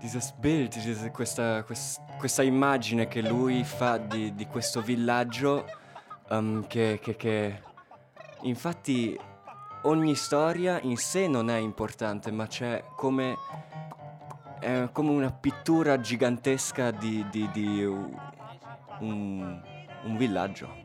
dieses 0.00 0.32
Bild, 0.32 0.72
dieses, 0.72 1.10
questa, 1.12 1.62
quest, 1.62 2.00
questa, 2.18 2.42
immagine 2.42 3.06
che 3.06 3.22
lui 3.22 3.64
fa 3.64 3.98
di, 3.98 4.34
di 4.34 4.46
questo 4.46 4.80
villaggio 4.80 5.66
um, 6.30 6.66
che, 6.66 6.98
che, 7.02 7.16
che, 7.16 7.62
infatti 8.42 9.18
ogni 9.82 10.14
storia 10.14 10.80
in 10.80 10.96
sé 10.96 11.28
non 11.28 11.50
è 11.50 11.56
importante 11.56 12.30
ma 12.30 12.46
c'è 12.46 12.82
come, 12.96 13.36
è 14.58 14.88
come 14.92 15.10
una 15.10 15.32
pittura 15.32 16.00
gigantesca 16.00 16.90
di, 16.90 17.26
di, 17.30 17.48
di 17.52 17.84
un, 17.84 19.62
un 20.04 20.16
villaggio 20.16 20.80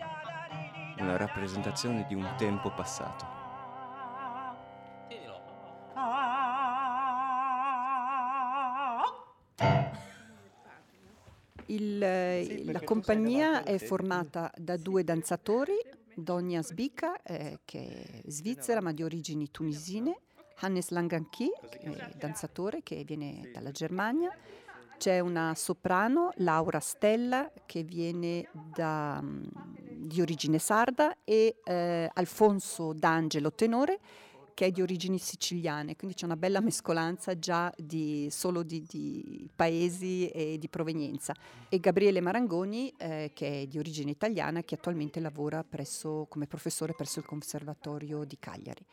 una 0.98 1.18
rappresentazione 1.18 2.06
di 2.08 2.16
un 2.16 2.26
tempo 2.38 2.72
passato. 2.72 3.35
Il, 11.68 12.46
sì, 12.46 12.72
la 12.72 12.82
compagnia 12.82 13.64
è 13.64 13.78
formata 13.78 14.52
da 14.56 14.78
due 14.78 15.04
danzatori, 15.04 15.74
Donia 16.16 16.62
Sbica, 16.62 17.22
eh, 17.24 17.60
che 17.66 18.22
è 18.24 18.30
svizzera 18.30 18.82
ma 18.82 18.92
di 18.94 19.04
origini 19.04 19.50
tunisine, 19.52 20.22
Hannes 20.60 20.90
Langanchi, 20.90 21.50
danzatore 22.16 22.82
che 22.84 23.04
viene 23.04 23.50
dalla 23.52 23.72
Germania, 23.72 24.36
c'è 24.98 25.20
una 25.20 25.54
soprano, 25.56 26.32
Laura 26.38 26.80
Stella, 26.80 27.52
che 27.66 27.84
viene 27.84 28.48
da, 28.54 29.20
mm, 29.22 29.44
di 30.08 30.22
origine 30.22 30.60
sarda, 30.60 31.18
e 31.24 31.58
eh, 31.64 32.10
Alfonso 32.14 32.94
D'Angelo, 32.94 33.52
tenore, 33.54 34.00
che 34.56 34.68
è 34.68 34.72
di 34.72 34.82
origini 34.82 35.20
siciliane, 35.20 35.98
quindi 35.98 36.16
c'è 36.16 36.26
una 36.26 36.38
bella 36.38 36.62
mescolanza 36.62 37.38
già 37.38 37.72
di, 37.78 38.30
solo 38.32 38.64
di, 38.64 38.84
di, 38.88 39.50
paesi 39.54 40.30
e 40.30 40.58
di 40.58 40.70
provenienza. 40.70 41.36
E 41.68 41.80
Gabriele 41.80 42.22
Marangoni, 42.22 42.92
eh, 42.98 43.32
che 43.34 43.62
è 43.62 43.68
di 43.68 43.78
origine 43.78 44.12
italiana, 44.12 44.64
che 44.64 44.76
attualmente 44.76 45.20
lavora 45.20 45.64
presso, 45.64 46.26
come 46.30 46.48
professore 46.48 46.94
presso 46.94 47.20
il 47.20 47.26
Conservatorio 47.26 48.24
di 48.24 48.38
Cagliari. 48.40 48.86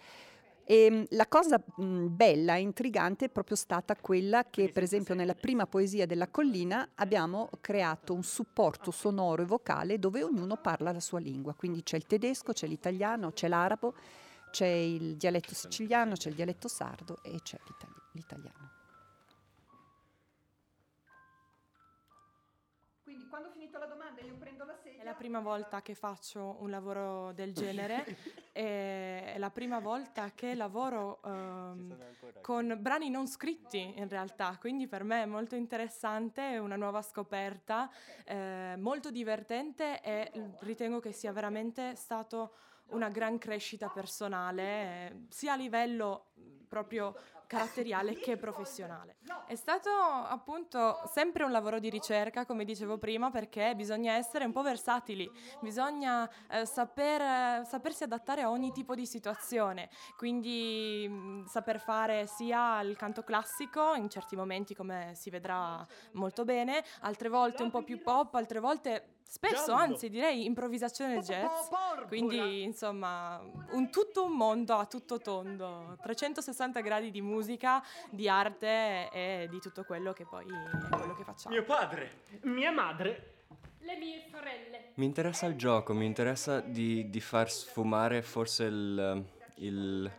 E 0.65 0.85
ehm, 0.85 1.05
la 1.11 1.27
cosa 1.29 1.63
bella 1.67 2.57
e 2.57 2.61
intrigante 2.61 3.27
è 3.27 3.29
proprio 3.29 3.57
stata 3.57 3.95
quella 3.95 4.47
che, 4.51 4.69
per 4.71 4.83
esempio, 4.83 5.15
nella 5.15 5.35
prima 5.35 5.67
poesia 5.67 6.07
della 6.07 6.29
collina 6.29 6.91
abbiamo 6.97 7.51
creato 7.61 8.15
un 8.15 8.25
supporto 8.25 8.91
sonoro 8.91 9.43
e 9.43 9.47
vocale 9.47 10.01
dove 10.01 10.25
ognuno 10.25 10.57
parla 10.57 10.91
la 10.91 11.01
sua 11.01 11.21
lingua. 11.21 11.55
Quindi 11.55 11.85
c'è 11.85 11.97
il 11.97 12.07
tedesco, 12.07 12.53
c'è 12.53 12.67
l'italiano, 12.67 13.31
c'è 13.31 13.47
l'arabo, 13.47 13.95
c'è 14.53 14.67
il 14.67 15.17
dialetto 15.17 15.55
siciliano, 15.55 16.15
c'è 16.15 16.29
il 16.29 16.35
dialetto 16.35 16.69
sardo 16.69 17.23
e 17.23 17.41
c'è 17.43 17.59
l'italiano. 18.13 18.71
Quindi 23.03 23.27
quando 23.29 23.49
ho 23.49 23.51
finito 23.51 23.79
la 23.79 23.87
domanda 23.87 24.21
io 24.21 24.37
prendo 24.37 24.65
la 24.65 24.77
sedia. 24.77 25.01
È 25.01 25.05
la 25.05 25.15
prima 25.15 25.41
volta 25.41 25.81
che 25.81 25.95
faccio 25.95 26.57
un 26.61 26.69
lavoro 26.69 27.33
del 27.33 27.53
genere, 27.57 28.05
è 28.53 29.37
la 29.39 29.51
prima 29.51 29.81
volta 29.81 30.33
che 30.35 30.55
lavoro 30.55 31.21
um, 31.25 31.97
con 32.43 32.77
brani 32.79 33.09
non 33.09 33.27
scritti 33.27 33.95
in 33.97 34.09
realtà, 34.09 34.59
quindi 34.61 34.87
per 34.87 35.03
me 35.03 35.23
è 35.23 35.27
molto 35.27 35.55
interessante, 35.55 36.51
è 36.51 36.59
una 36.59 36.77
nuova 36.77 37.01
scoperta, 37.01 37.91
eh, 38.27 38.75
molto 38.77 39.11
divertente 39.11 40.03
e 40.03 40.31
ritengo 40.61 41.01
che 41.01 41.13
sia 41.13 41.33
veramente 41.33 41.97
stato 41.97 42.53
una 42.93 43.09
gran 43.09 43.39
crescita 43.39 43.89
personale, 43.89 45.27
sia 45.29 45.53
a 45.53 45.57
livello 45.57 46.27
proprio 46.69 47.15
caratteriale 47.53 48.15
che 48.15 48.39
professionale. 48.39 49.17
È 49.47 49.55
stato 49.55 49.91
appunto 49.91 51.03
sempre 51.13 51.45
un 51.45 51.51
lavoro 51.51 51.79
di 51.79 51.91
ricerca, 51.91 52.47
come 52.47 52.65
dicevo 52.65 52.97
prima, 52.97 53.31
perché 53.31 53.75
bisogna 53.77 54.15
essere 54.15 54.47
un 54.47 54.53
po' 54.53 54.63
versatili, 54.63 55.31
bisogna 55.61 56.27
eh, 56.49 56.65
saper, 56.65 57.67
sapersi 57.67 58.05
adattare 58.05 58.41
a 58.41 58.51
ogni 58.51 58.73
tipo 58.73 58.95
di 58.95 59.05
situazione, 59.05 59.91
quindi 60.17 61.07
mh, 61.07 61.45
saper 61.45 61.79
fare 61.79 62.27
sia 62.27 62.81
il 62.81 62.97
canto 62.97 63.23
classico, 63.23 63.93
in 63.95 64.09
certi 64.09 64.35
momenti 64.35 64.75
come 64.75 65.13
si 65.15 65.29
vedrà 65.29 65.87
molto 66.13 66.47
bene, 66.47 66.83
altre 67.01 67.29
volte 67.29 67.63
un 67.63 67.71
po' 67.71 67.83
più 67.83 68.01
pop, 68.01 68.35
altre 68.35 68.61
volte 68.61 69.17
Spesso, 69.33 69.73
anzi, 69.73 70.11
direi 70.11 70.45
improvvisazione 70.45 71.21
jazz. 71.21 71.71
Quindi, 72.07 72.65
insomma, 72.65 73.41
un 73.71 73.91
tutto 73.91 74.27
un 74.27 74.37
mondo 74.37 74.75
a 74.75 74.85
tutto 74.85 75.21
tondo, 75.21 75.97
360 76.03 76.83
gradi 76.83 77.11
di 77.11 77.23
musica, 77.23 77.83
di 78.11 78.29
arte 78.29 79.09
e 79.11 79.47
di 79.49 79.59
tutto 79.59 79.85
quello 79.85 80.13
che 80.13 80.27
poi 80.27 80.45
è 80.45 80.95
quello 80.95 81.15
che 81.15 81.25
facciamo. 81.25 81.55
Mio 81.55 81.65
padre, 81.65 82.21
mia 82.43 82.71
madre, 82.73 83.45
le 83.79 83.97
mie 83.97 84.23
sorelle. 84.31 84.91
Mi 84.97 85.07
interessa 85.07 85.47
il 85.47 85.57
gioco, 85.57 85.95
mi 85.95 86.05
interessa 86.05 86.61
di, 86.61 87.09
di 87.09 87.21
far 87.21 87.51
sfumare 87.51 88.21
forse 88.21 88.65
il, 88.65 89.25
il, 89.55 90.13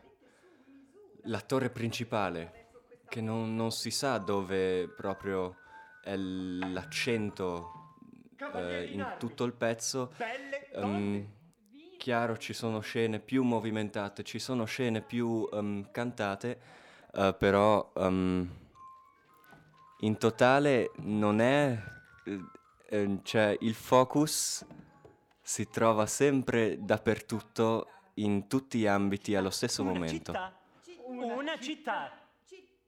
l'attore 1.26 1.70
principale, 1.70 2.70
che 3.08 3.22
non, 3.22 3.56
non 3.56 3.72
si 3.72 3.92
sa 3.92 4.18
dove 4.18 4.88
proprio 4.88 5.58
è 6.04 6.16
l'accento 6.16 7.83
eh, 8.54 8.86
in 8.86 9.16
tutto 9.18 9.44
il 9.44 9.54
pezzo. 9.54 10.14
Um, 10.76 11.28
chiaro, 11.98 12.38
ci 12.38 12.54
sono 12.54 12.80
scene 12.82 13.20
più 13.20 13.44
movimentate, 13.44 14.24
ci 14.24 14.40
sono 14.40 14.66
scene 14.66 15.02
più 15.02 15.48
um, 15.52 15.90
cantate, 15.92 16.60
uh, 17.14 17.36
però 17.38 17.92
um, 17.96 18.50
in 20.00 20.18
totale 20.18 20.92
non 20.98 21.40
è... 21.40 21.78
Eh, 22.90 23.20
cioè 23.24 23.58
il 23.62 23.74
focus 23.74 24.66
si 25.42 25.68
trova 25.70 26.06
sempre 26.06 26.78
dappertutto, 26.80 27.88
in 28.16 28.48
tutti 28.48 28.80
gli 28.80 28.88
ambiti 28.88 29.36
allo 29.36 29.50
stesso 29.50 29.82
una 29.82 29.94
momento. 29.94 30.32
Città. 30.32 30.54
Una 31.08 31.60
città. 31.60 32.12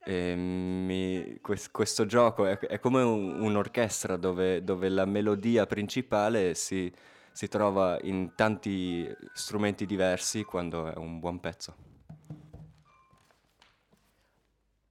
E 0.06 0.36
mi, 0.36 1.40
quest, 1.42 1.72
questo 1.72 2.06
gioco 2.06 2.46
è, 2.46 2.60
è 2.60 2.80
come 2.80 3.02
un, 3.02 3.42
un'orchestra 3.42 4.18
dove, 4.18 4.64
dove, 4.64 4.90
la 4.90 5.06
melodia 5.06 5.66
principale 5.66 6.54
si, 6.54 6.94
si, 7.32 7.48
trova 7.48 7.98
in 8.04 8.34
tanti 8.36 9.12
strumenti 9.34 9.88
diversi 9.88 10.44
quando 10.44 10.92
è 10.92 10.96
un 10.96 11.20
buon 11.20 11.40
pezzo. 11.40 11.76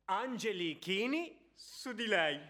Angeli 0.06 0.78
Chini 0.78 1.50
su 1.54 1.92
di 1.92 2.06
lei. 2.06 2.40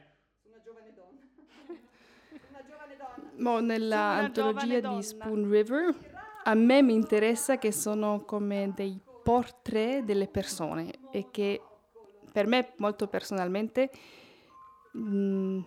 Una 0.45 0.61
giovane 0.65 0.93
donna. 0.95 1.21
Una 2.49 2.65
giovane 2.67 2.97
donna. 2.97 3.31
Mo 3.37 3.61
nella 3.61 4.13
antologia 4.13 4.81
di 4.81 5.03
Spoon 5.03 5.51
River 5.51 6.13
a 6.47 6.55
me 6.55 6.83
mi 6.83 6.93
interessa 6.93 7.57
che 7.57 7.73
sono 7.73 8.25
come 8.27 8.73
dei 8.75 9.01
portrait 9.23 10.05
delle 10.05 10.29
persone 10.29 10.93
e 11.11 11.29
che 11.31 11.61
per 12.35 12.49
me 12.49 12.73
molto 12.79 13.07
personalmente 13.07 13.93
mh, 14.91 14.99
mm, 14.99 15.61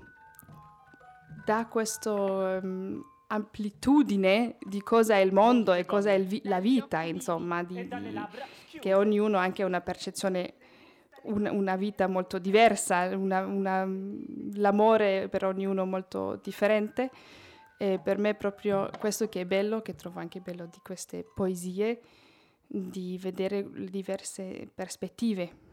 dà 1.45 1.65
questa 1.67 2.12
um, 2.12 2.60
mm, 2.65 2.99
amplitudine 3.27 4.58
di 4.60 4.82
cosa 4.82 5.13
è 5.15 5.19
il 5.19 5.32
mondo 5.32 5.71
e 5.71 5.86
cosa 5.86 6.12
è 6.12 6.21
vi- 6.21 6.41
la 6.43 6.60
vita, 6.60 7.03
insomma, 7.03 7.63
di, 7.63 7.88
di, 7.88 8.80
che 8.82 8.93
ognuno 8.93 9.38
ha 9.38 9.43
anche 9.43 9.63
una 9.63 9.80
percezione, 9.80 10.56
una, 11.23 11.53
una 11.53 11.77
vita 11.77 12.08
molto 12.08 12.38
diversa, 12.38 13.15
una, 13.15 13.45
una, 13.45 13.88
l'amore 14.56 15.30
per 15.30 15.45
ognuno 15.45 15.86
molto 15.86 16.38
differente. 16.43 17.12
E 17.77 17.97
per 18.03 18.17
me 18.17 18.32
è 18.32 18.36
proprio 18.36 18.89
questo 18.99 19.30
che 19.30 19.41
è 19.41 19.45
bello, 19.45 19.82
che 19.82 19.95
trovo 19.95 20.19
anche 20.19 20.41
bello 20.41 20.65
di 20.65 20.80
queste 20.84 21.23
poesie, 21.23 22.01
di 22.67 23.17
vedere 23.21 23.65
diverse 23.89 24.69
prospettive 24.75 25.65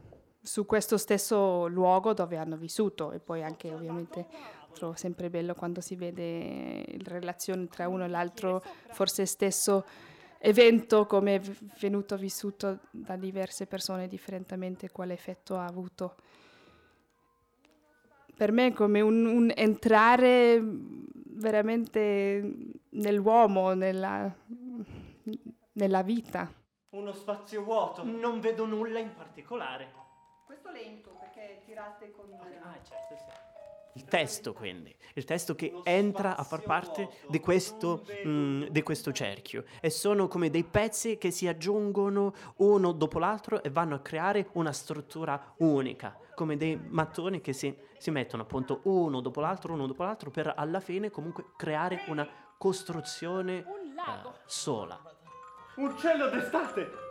su 0.45 0.67
questo 0.67 0.99
stesso 0.99 1.67
luogo 1.69 2.13
dove 2.13 2.37
hanno 2.37 2.57
vissuto 2.57 3.13
e 3.13 3.19
poi 3.19 3.43
anche 3.43 3.73
ovviamente 3.73 4.27
trovo 4.75 4.95
sempre 4.95 5.31
bello 5.31 5.55
quando 5.55 5.81
si 5.81 5.97
vede 5.97 6.85
la 7.03 7.13
relazione 7.13 7.67
tra 7.69 7.89
uno 7.89 8.05
e 8.05 8.09
l'altro, 8.09 8.63
forse 8.91 9.25
stesso 9.25 9.87
evento 10.39 11.07
come 11.07 11.37
è 11.37 11.41
venuto 11.79 12.19
vissuto 12.19 12.81
da 12.91 13.17
diverse 13.17 13.67
persone 13.67 14.07
differentamente, 14.07 14.91
quale 14.91 15.15
effetto 15.15 15.57
ha 15.57 15.65
avuto. 15.65 16.17
Per 18.37 18.53
me 18.53 18.67
è 18.67 18.73
come 18.73 19.01
un, 19.01 19.25
un 19.25 19.53
entrare 19.55 20.61
veramente 20.63 22.57
nell'uomo, 22.91 23.73
nella, 23.73 24.31
nella 25.73 26.03
vita. 26.03 26.53
Uno 26.91 27.13
spazio 27.13 27.63
vuoto, 27.63 28.05
non 28.05 28.41
vedo 28.41 28.67
nulla 28.67 28.99
in 28.99 29.15
particolare 29.15 30.03
questo 30.55 30.71
lento 30.71 31.11
perché 31.19 31.63
tirate 31.65 32.13
con... 32.13 32.33
Ah, 32.33 32.79
certo, 32.83 33.17
sì. 33.17 33.53
Il 33.97 34.05
testo 34.07 34.53
quindi, 34.53 34.95
il 35.15 35.25
testo 35.25 35.55
che 35.55 35.73
entra 35.85 36.37
a 36.37 36.43
far 36.43 36.63
parte 36.63 37.09
di 37.29 37.39
questo, 37.39 38.05
mh, 38.25 38.29
mm, 38.29 38.63
di 38.65 38.83
questo, 38.83 39.13
cerchio 39.13 39.65
e 39.81 39.89
sono 39.89 40.27
come 40.27 40.51
dei 40.51 40.65
pezzi 40.65 41.17
che 41.17 41.31
si 41.31 41.47
aggiungono 41.47 42.35
uno 42.57 42.91
dopo 42.91 43.21
l'altro 43.21 43.63
e 43.63 43.71
vanno 43.71 43.95
a 43.95 44.01
creare 44.01 44.49
una 44.53 44.73
struttura 44.73 45.55
unica, 45.59 46.19
come 46.35 46.57
dei 46.57 46.77
mattoni 46.77 47.41
che 47.41 47.53
si, 47.53 47.77
si 47.97 48.11
mettono 48.11 48.43
appunto 48.43 48.81
uno 48.85 49.21
dopo 49.21 49.41
l'altro, 49.41 49.75
uno 49.75 49.87
dopo 49.87 50.03
l'altro 50.03 50.31
per 50.31 50.53
alla 50.57 50.81
fine 50.81 51.11
comunque 51.11 51.53
creare 51.57 52.03
una 52.09 52.29
costruzione 52.59 53.65
uh, 53.65 54.31
sola. 54.45 55.01
Un 55.77 55.97
cielo 55.99 56.31
d'estate! 56.31 57.04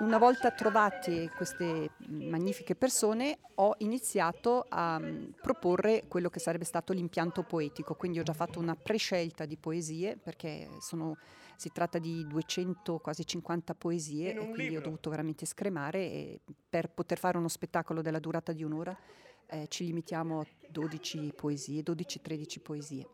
Una 0.00 0.18
volta 0.18 0.50
trovate 0.50 1.30
queste 1.36 1.90
magnifiche 2.08 2.74
persone 2.74 3.38
ho 3.54 3.74
iniziato 3.78 4.66
a 4.68 4.98
um, 5.00 5.32
proporre 5.40 6.04
quello 6.06 6.28
che 6.28 6.38
sarebbe 6.38 6.64
stato 6.64 6.92
l'impianto 6.92 7.42
poetico, 7.42 7.94
quindi 7.94 8.18
ho 8.18 8.22
già 8.22 8.34
fatto 8.34 8.58
una 8.58 8.74
prescelta 8.74 9.46
di 9.46 9.56
poesie 9.56 10.16
perché 10.16 10.68
sono, 10.80 11.16
si 11.56 11.70
tratta 11.72 11.98
di 11.98 12.26
200, 12.26 12.98
quasi 12.98 13.26
50 13.26 13.74
poesie 13.74 14.32
e 14.32 14.36
quindi 14.36 14.62
libro. 14.62 14.80
ho 14.80 14.84
dovuto 14.84 15.10
veramente 15.10 15.46
scremare 15.46 16.40
per 16.68 16.90
poter 16.90 17.18
fare 17.18 17.38
uno 17.38 17.48
spettacolo 17.48 18.02
della 18.02 18.18
durata 18.18 18.52
di 18.52 18.64
un'ora 18.64 18.96
eh, 19.48 19.66
ci 19.68 19.84
limitiamo 19.84 20.40
a 20.40 20.46
12 20.68 21.32
poesie, 21.34 21.82
12-13 21.82 22.60
poesie. 22.60 23.08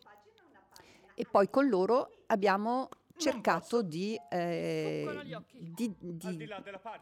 E 1.14 1.26
poi 1.30 1.50
con 1.50 1.68
loro 1.68 2.10
abbiamo 2.26 2.88
cercato 3.16 3.82
di, 3.82 4.18
eh, 4.30 5.42
di, 5.52 5.94
di 5.98 6.48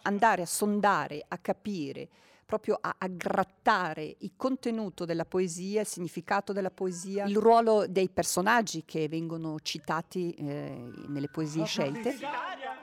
andare 0.03 0.43
a 0.43 0.47
sondare, 0.47 1.25
a 1.27 1.39
capire, 1.39 2.09
proprio 2.51 2.77
a, 2.81 2.97
a, 2.99 3.07
grattare 3.07 4.17
il 4.19 4.33
contenuto 4.37 5.05
della 5.05 5.25
poesia, 5.25 5.83
il 5.83 5.87
significato 5.87 6.53
della 6.53 6.71
poesia, 6.71 7.25
il 7.25 7.37
ruolo 7.37 7.87
dei 7.87 8.09
personaggi 8.09 8.85
che 8.85 9.09
vengono 9.09 9.61
citati 9.61 10.33
eh, 10.33 10.91
nelle 11.07 11.29
poesie 11.29 11.65
scelte. 11.65 12.17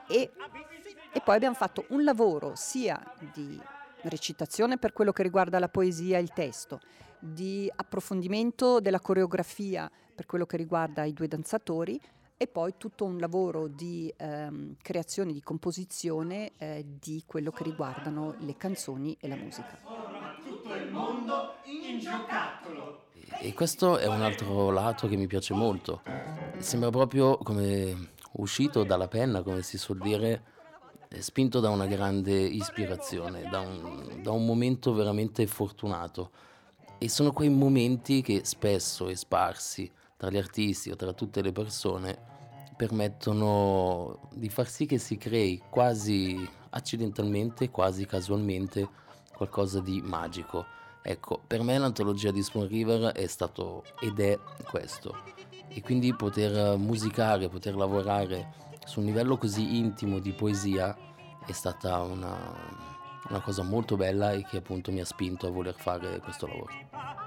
e, 0.08 0.32
e 1.12 1.22
poi 1.22 1.36
abbiamo 1.36 1.56
fatto 1.56 1.86
un 1.90 2.04
lavoro 2.06 2.54
sia 2.56 2.98
di 3.34 3.60
recitazione 4.04 4.78
per 4.78 4.94
quello 4.94 5.12
che 5.12 5.24
riguarda 5.24 5.60
la 5.60 5.70
poesia 5.70 6.18
e 6.18 6.22
il 6.22 6.32
testo, 6.32 6.80
di 7.20 7.70
approfondimento 7.76 8.80
della 8.80 9.00
coreografia 9.00 9.92
per 10.16 10.26
quello 10.26 10.46
che 10.46 10.58
riguarda 10.58 11.04
i 11.04 11.13
due 11.13 11.28
danzatori, 11.28 12.00
e 12.38 12.45
poi 12.45 12.76
tutto 12.78 13.04
un 13.04 13.17
lavoro 13.17 13.67
di 13.67 14.13
ehm, 14.15 14.76
creazione, 14.82 15.34
di 15.34 15.41
composizione 15.41 16.52
eh, 16.58 16.86
di 17.00 17.23
quello 17.26 17.50
che 17.50 17.63
riguardano 17.63 18.36
le 18.39 18.56
canzoni 18.56 19.17
e 19.19 19.28
la 19.28 19.36
musica. 19.36 19.80
Tutto 20.43 20.76
il 20.76 20.91
mondo 20.91 21.56
in 21.63 21.97
giocattolo. 22.00 23.06
E 23.39 23.54
questo 23.54 23.97
è 23.97 24.06
un 24.06 24.21
altro 24.21 24.69
lato 24.69 25.08
che 25.08 25.15
mi 25.15 25.26
piace 25.26 25.56
molto. 25.56 26.02
Sembra 26.60 26.91
proprio 26.91 27.38
come 27.38 28.12
uscito 28.34 28.84
dalla 28.84 29.08
penna, 29.08 29.41
come 29.41 29.63
si 29.63 29.80
suol 29.80 29.97
dire, 29.97 30.43
spinto 31.17 31.60
da 31.60 31.69
una 31.69 31.88
grande 31.88 32.34
ispirazione, 32.34 33.50
da 33.50 33.60
un, 33.60 34.19
da 34.21 34.32
un 34.32 34.45
momento 34.45 34.93
veramente 34.93 35.47
fortunato. 35.47 36.32
E 37.00 37.10
sono 37.10 37.32
quei 37.34 37.50
momenti 37.50 38.21
che 38.21 38.41
spesso 38.43 39.08
e 39.08 39.15
sparsi 39.15 39.91
tra 40.18 40.30
gli 40.30 40.38
artisti 40.38 40.90
o 40.90 40.96
tra 40.96 41.14
tutte 41.14 41.42
le 41.42 41.52
persone 41.52 42.36
permettono 42.76 44.30
di 44.34 44.50
far 44.50 44.68
sì 44.68 44.86
che 44.86 44.98
si 44.98 45.18
crei 45.18 45.62
quasi 45.70 46.48
accidentalmente, 46.72 47.70
quasi 47.70 48.06
casualmente 48.06 48.88
qualcosa 49.36 49.80
di 49.80 50.02
magico. 50.02 50.66
Ecco, 51.02 51.42
per 51.46 51.62
me 51.62 51.78
l'antologia 51.78 52.32
di 52.32 52.44
Spoon 52.44 52.68
River 52.68 53.14
è 53.14 53.26
stato 53.28 53.84
ed 54.00 54.20
è 54.20 54.38
questo. 54.70 55.16
E 55.70 55.82
quindi 55.82 56.14
poter 56.14 56.78
musicare, 56.78 57.50
poter 57.50 57.76
lavorare 57.76 58.66
su 58.86 59.00
un 59.00 59.06
livello 59.06 59.38
così 59.38 59.78
intimo 59.78 60.20
di 60.20 60.34
poesia 60.34 60.96
è 61.46 61.52
stata 61.52 62.02
una, 62.02 62.38
una 63.30 63.42
cosa 63.42 63.64
molto 63.64 63.96
bella 63.96 64.32
e 64.32 64.44
che 64.44 64.58
appunto 64.58 64.92
mi 64.92 65.00
ha 65.00 65.06
spinto 65.06 65.48
a 65.48 65.52
voler 65.52 65.76
fare 65.76 66.20
questo 66.20 66.48
lavoro. 66.48 67.27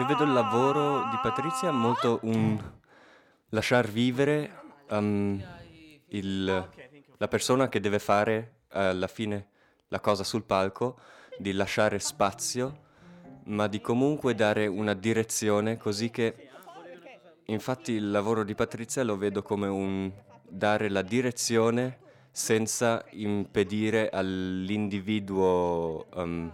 Io 0.00 0.06
vedo 0.06 0.24
il 0.24 0.32
lavoro 0.32 1.10
di 1.10 1.18
Patrizia 1.20 1.70
molto 1.70 2.20
un 2.22 2.58
lasciar 3.50 3.86
vivere 3.86 4.62
um, 4.88 5.38
il, 6.06 6.68
la 7.18 7.28
persona 7.28 7.68
che 7.68 7.80
deve 7.80 7.98
fare 7.98 8.60
alla 8.68 9.08
fine 9.08 9.48
la 9.88 10.00
cosa 10.00 10.24
sul 10.24 10.44
palco, 10.44 10.98
di 11.36 11.52
lasciare 11.52 11.98
spazio, 11.98 12.78
ma 13.44 13.66
di 13.66 13.82
comunque 13.82 14.34
dare 14.34 14.66
una 14.66 14.94
direzione 14.94 15.76
così 15.76 16.08
che 16.08 16.48
infatti 17.44 17.92
il 17.92 18.10
lavoro 18.10 18.42
di 18.42 18.54
Patrizia 18.54 19.04
lo 19.04 19.18
vedo 19.18 19.42
come 19.42 19.66
un 19.66 20.10
dare 20.48 20.88
la 20.88 21.02
direzione 21.02 21.98
senza 22.30 23.04
impedire 23.10 24.08
all'individuo 24.08 26.06
um, 26.14 26.50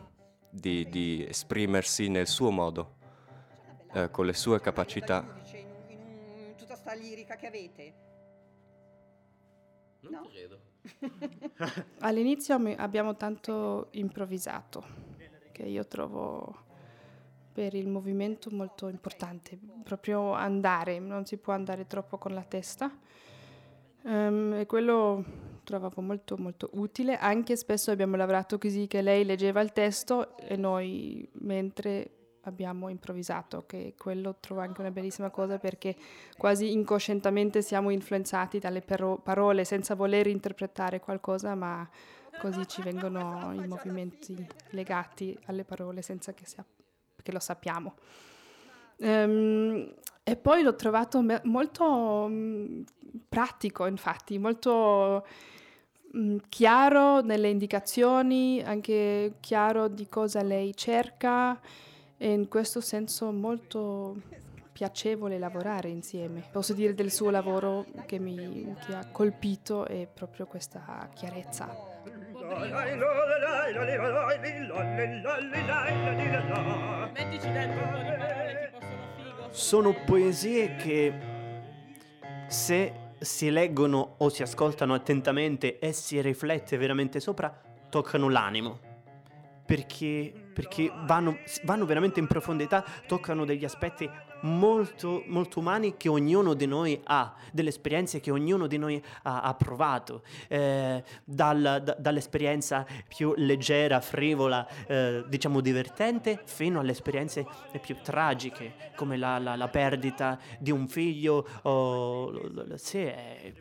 di, 0.51 0.89
di 0.89 1.25
esprimersi 1.29 2.09
nel 2.09 2.27
suo 2.27 2.51
modo 2.51 2.96
eh, 3.97 4.11
con 4.11 4.27
le 4.27 4.35
sue 4.35 4.61
capacità. 4.61 5.25
In, 5.89 6.55
tutta 6.57 6.77
sta 6.77 6.93
lirica 6.93 7.37
che 7.37 7.47
avete? 7.47 7.95
Non 10.01 10.13
no? 10.13 10.29
credo. 10.29 10.61
All'inizio 12.01 12.57
abbiamo 12.77 13.17
tanto 13.17 13.89
improvvisato, 13.93 14.85
che 15.51 15.63
io 15.63 15.87
trovo 15.87 16.65
per 17.53 17.75
il 17.75 17.89
movimento 17.89 18.51
molto 18.51 18.89
importante, 18.89 19.59
proprio 19.83 20.33
andare, 20.33 20.99
non 20.99 21.25
si 21.25 21.39
può 21.39 21.55
andare 21.55 21.87
troppo 21.87 22.19
con 22.19 22.35
la 22.35 22.43
testa. 22.43 22.95
Um, 24.03 24.53
e 24.53 24.67
quello 24.67 25.25
trovavo 25.65 26.03
molto 26.03 26.37
molto 26.37 26.69
utile, 26.75 27.17
anche 27.17 27.57
spesso 27.57 27.91
abbiamo 27.91 28.15
lavorato 28.17 28.59
così 28.59 28.87
che 28.87 29.01
lei 29.01 29.25
leggeva 29.25 29.63
il 29.63 29.73
testo 29.73 30.37
e 30.37 30.55
noi 30.57 31.29
mentre 31.41 32.26
abbiamo 32.49 32.89
improvvisato, 32.89 33.65
che 33.67 33.95
quello 33.99 34.37
trovo 34.41 34.61
anche 34.61 34.81
una 34.81 34.91
bellissima 34.91 35.31
cosa 35.31 35.59
perché 35.59 35.97
quasi 36.37 36.73
incoscientemente 36.73 37.63
siamo 37.63 37.91
influenzati 37.91 38.59
dalle 38.59 38.81
pero- 38.81 39.19
parole 39.19 39.65
senza 39.65 39.95
voler 39.95 40.27
interpretare 40.27 41.01
qualcosa, 41.01 41.55
ma 41.55 41.89
così 42.39 42.67
ci 42.67 42.83
vengono 42.83 43.53
i 43.53 43.67
movimenti 43.67 44.47
legati 44.71 45.37
alle 45.47 45.65
parole 45.65 46.03
senza 46.03 46.33
che, 46.35 46.47
sia, 46.47 46.65
che 47.23 47.33
lo 47.33 47.41
sappiamo. 47.41 47.95
Um, 48.99 49.93
e 50.23 50.37
poi 50.37 50.63
l'ho 50.63 50.75
trovato 50.75 51.21
me- 51.21 51.41
molto 51.45 51.85
um, 51.85 52.85
pratico, 53.29 53.87
infatti, 53.87 54.39
molto 54.39 55.27
um, 56.13 56.41
chiaro 56.49 57.21
nelle 57.21 57.49
indicazioni, 57.49 58.63
anche 58.63 59.35
chiaro 59.41 59.89
di 59.89 60.09
cosa 60.09 60.43
lei 60.43 60.75
cerca 60.75 61.61
e 62.19 62.33
in 62.33 62.49
questo 62.49 62.81
senso 62.81 63.31
molto 63.31 64.17
piacevole 64.73 65.39
lavorare 65.39 65.89
insieme. 65.89 66.43
Posso 66.51 66.75
dire 66.75 66.95
del 66.95 67.11
suo 67.11 67.31
lavoro 67.31 67.87
che 68.07 68.19
mi 68.19 68.75
che 68.85 68.95
ha 68.95 69.07
colpito 69.11 69.87
è 69.87 70.07
proprio 70.13 70.47
questa 70.47 71.09
chiarezza. 71.15 71.95
Sono 79.51 79.95
poesie 80.05 80.77
che 80.77 81.15
se 82.49 82.93
si 83.19 83.51
leggono 83.51 84.15
o 84.19 84.29
si 84.29 84.43
ascoltano 84.43 84.93
attentamente 84.93 85.79
e 85.79 85.93
si 85.93 86.21
riflette 86.21 86.77
veramente 86.77 87.19
sopra, 87.19 87.59
toccano 87.89 88.29
l'animo 88.29 88.87
perché, 89.67 90.33
perché 90.57 90.91
vanno, 91.05 91.37
vanno, 91.65 91.85
veramente 91.85 92.19
in 92.19 92.27
profondità, 92.27 92.83
toccano 93.07 93.45
degli 93.45 93.67
aspetti 93.67 94.09
molto, 94.41 95.23
molto 95.27 95.61
umani 95.61 95.99
che 95.99 96.09
ognuno 96.09 96.55
di 96.55 96.65
noi 96.65 96.99
ha, 97.05 97.35
delle 97.53 97.69
esperienze 97.69 98.21
che 98.21 98.31
ognuno 98.31 98.67
di 98.67 98.79
noi 98.79 99.03
ha, 99.25 99.43
ha 99.43 99.53
provato, 99.53 100.23
eh, 100.49 101.05
dal, 101.25 101.83
da, 101.85 101.95
dall'esperienza 101.99 102.87
più 103.07 103.35
leggera, 103.37 104.01
frivola, 104.01 104.67
eh, 104.87 105.25
diciamo 105.29 105.61
divertente, 105.61 106.41
fino 106.47 106.81
alle 106.81 106.93
esperienze 106.93 107.47
più 107.83 107.97
tragiche, 108.03 108.93
come 108.97 109.19
la, 109.19 109.39
la, 109.39 109.57
la 109.57 109.69
perdita 109.69 110.39
di 110.59 110.71
un 110.71 110.89
figlio. 110.89 111.47
O, 111.65 112.33
sì, 112.77 113.01
eh, 113.01 113.55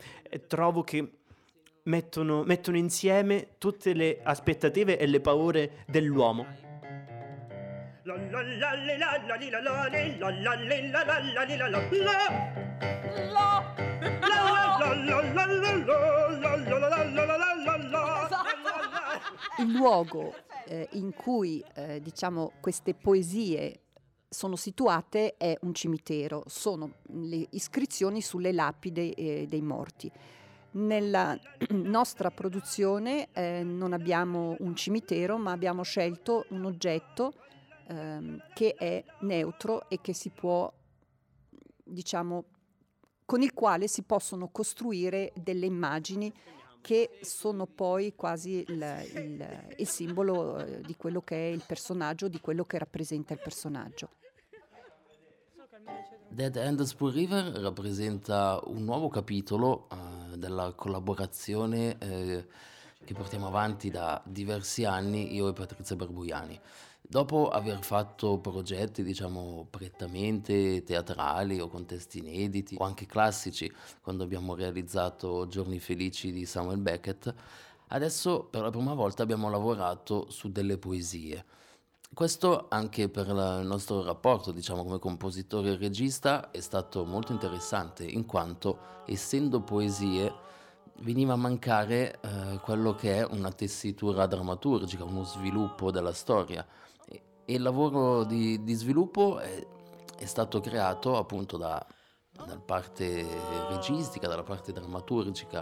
trovo 0.46 0.82
che 0.82 1.10
mettono, 1.82 2.42
mettono 2.44 2.78
insieme 2.78 3.48
tutte 3.58 3.92
le 3.92 4.20
aspettative 4.22 4.98
e 4.98 5.04
le 5.04 5.20
paure 5.20 5.84
dell'uomo. 5.86 6.65
Il 19.58 19.72
luogo 19.72 20.34
eh, 20.66 20.88
in 20.92 21.12
cui 21.14 21.64
eh, 21.74 22.00
diciamo, 22.00 22.52
queste 22.60 22.94
poesie 22.94 23.80
sono 24.28 24.54
situate 24.54 25.34
è 25.36 25.58
un 25.62 25.74
cimitero, 25.74 26.44
sono 26.46 26.98
le 27.08 27.48
iscrizioni 27.50 28.22
sulle 28.22 28.52
lapidi 28.52 29.10
eh, 29.10 29.46
dei 29.48 29.62
morti. 29.62 30.08
Nella 30.72 31.36
nostra 31.70 32.30
produzione 32.30 33.30
eh, 33.32 33.64
non 33.64 33.92
abbiamo 33.92 34.54
un 34.60 34.76
cimitero, 34.76 35.38
ma 35.38 35.50
abbiamo 35.50 35.82
scelto 35.82 36.44
un 36.50 36.66
oggetto 36.66 37.32
ehm, 37.86 38.42
che 38.54 38.74
è 38.74 39.04
neutro 39.20 39.88
e 39.88 40.00
che 40.00 40.12
si 40.12 40.30
può 40.30 40.72
diciamo, 41.82 42.44
con 43.24 43.42
il 43.42 43.52
quale 43.52 43.88
si 43.88 44.02
possono 44.02 44.48
costruire 44.48 45.32
delle 45.34 45.66
immagini 45.66 46.32
che 46.80 47.18
sono 47.22 47.66
poi 47.66 48.14
quasi 48.14 48.64
il, 48.68 49.08
il, 49.14 49.74
il 49.76 49.88
simbolo 49.88 50.58
eh, 50.58 50.80
di 50.82 50.94
quello 50.94 51.20
che 51.20 51.48
è 51.48 51.52
il 51.52 51.64
personaggio, 51.66 52.28
di 52.28 52.40
quello 52.40 52.64
che 52.64 52.78
rappresenta 52.78 53.32
il 53.32 53.40
personaggio. 53.42 54.10
Dead 56.28 56.54
End 56.56 56.82
Spoon 56.82 57.12
River 57.12 57.44
rappresenta 57.60 58.60
un 58.66 58.84
nuovo 58.84 59.08
capitolo 59.08 59.88
uh, 59.90 60.36
della 60.36 60.72
collaborazione 60.74 61.96
eh, 61.98 62.46
che 63.04 63.14
portiamo 63.14 63.46
avanti 63.46 63.90
da 63.90 64.20
diversi 64.24 64.84
anni 64.84 65.34
io 65.34 65.48
e 65.48 65.52
Patrizia 65.54 65.96
Barbuiani. 65.96 66.60
Dopo 67.08 67.50
aver 67.50 67.84
fatto 67.84 68.38
progetti, 68.38 69.04
diciamo, 69.04 69.68
prettamente 69.70 70.82
teatrali 70.82 71.60
o 71.60 71.68
con 71.68 71.86
testi 71.86 72.18
inediti 72.18 72.74
o 72.80 72.84
anche 72.84 73.06
classici, 73.06 73.72
quando 74.02 74.24
abbiamo 74.24 74.56
realizzato 74.56 75.46
Giorni 75.46 75.78
felici 75.78 76.32
di 76.32 76.44
Samuel 76.44 76.78
Beckett, 76.78 77.32
adesso 77.88 78.48
per 78.50 78.62
la 78.62 78.70
prima 78.70 78.94
volta 78.94 79.22
abbiamo 79.22 79.48
lavorato 79.48 80.28
su 80.30 80.50
delle 80.50 80.78
poesie. 80.78 81.44
Questo 82.12 82.66
anche 82.70 83.08
per 83.08 83.28
il 83.28 83.60
nostro 83.64 84.02
rapporto, 84.02 84.50
diciamo, 84.50 84.82
come 84.82 84.98
compositore 84.98 85.70
e 85.70 85.76
regista 85.76 86.50
è 86.50 86.60
stato 86.60 87.04
molto 87.04 87.30
interessante, 87.30 88.04
in 88.04 88.26
quanto 88.26 88.78
essendo 89.06 89.60
poesie 89.60 90.34
veniva 91.02 91.34
a 91.34 91.36
mancare 91.36 92.18
eh, 92.20 92.58
quello 92.62 92.96
che 92.96 93.18
è 93.18 93.24
una 93.24 93.52
tessitura 93.52 94.26
drammaturgica, 94.26 95.04
uno 95.04 95.22
sviluppo 95.22 95.92
della 95.92 96.12
storia 96.12 96.66
il 97.46 97.62
lavoro 97.62 98.24
di, 98.24 98.62
di 98.62 98.74
sviluppo 98.74 99.38
è, 99.38 99.66
è, 100.18 100.24
stato 100.24 100.60
creato 100.60 101.16
appunto 101.16 101.56
da, 101.56 101.84
dalla 102.32 102.58
parte 102.58 103.26
registica, 103.68 104.26
dalla 104.26 104.42
parte 104.42 104.72
drammaturgica, 104.72 105.60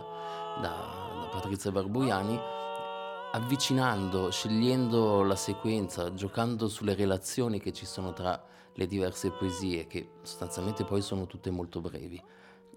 da, 0.60 1.20
da 1.20 1.28
Patrizia 1.30 1.70
Barbuiani, 1.70 2.38
avvicinando, 3.32 4.30
scegliendo 4.30 5.22
la 5.22 5.36
sequenza, 5.36 6.14
giocando 6.14 6.68
sulle 6.68 6.94
relazioni 6.94 7.60
che 7.60 7.72
ci 7.72 7.84
sono 7.84 8.12
tra 8.12 8.42
le 8.72 8.86
diverse 8.86 9.30
poesie, 9.30 9.86
che 9.86 10.10
sostanzialmente 10.22 10.84
poi 10.84 11.02
sono 11.02 11.26
tutte 11.26 11.50
molto 11.50 11.80
brevi. 11.80 12.22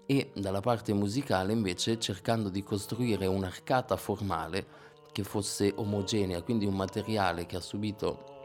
E 0.04 0.32
dalla 0.34 0.60
parte 0.60 0.92
musicale 0.92 1.52
invece 1.52 1.98
cercando 1.98 2.48
di 2.48 2.62
costruire 2.62 3.26
un'arcata 3.26 3.96
formale 3.96 4.86
che 5.12 5.22
fosse 5.22 5.72
omogenea, 5.76 6.42
quindi 6.42 6.66
un 6.66 6.74
materiale 6.74 7.46
che 7.46 7.56
ha 7.56 7.60
subito 7.60 8.36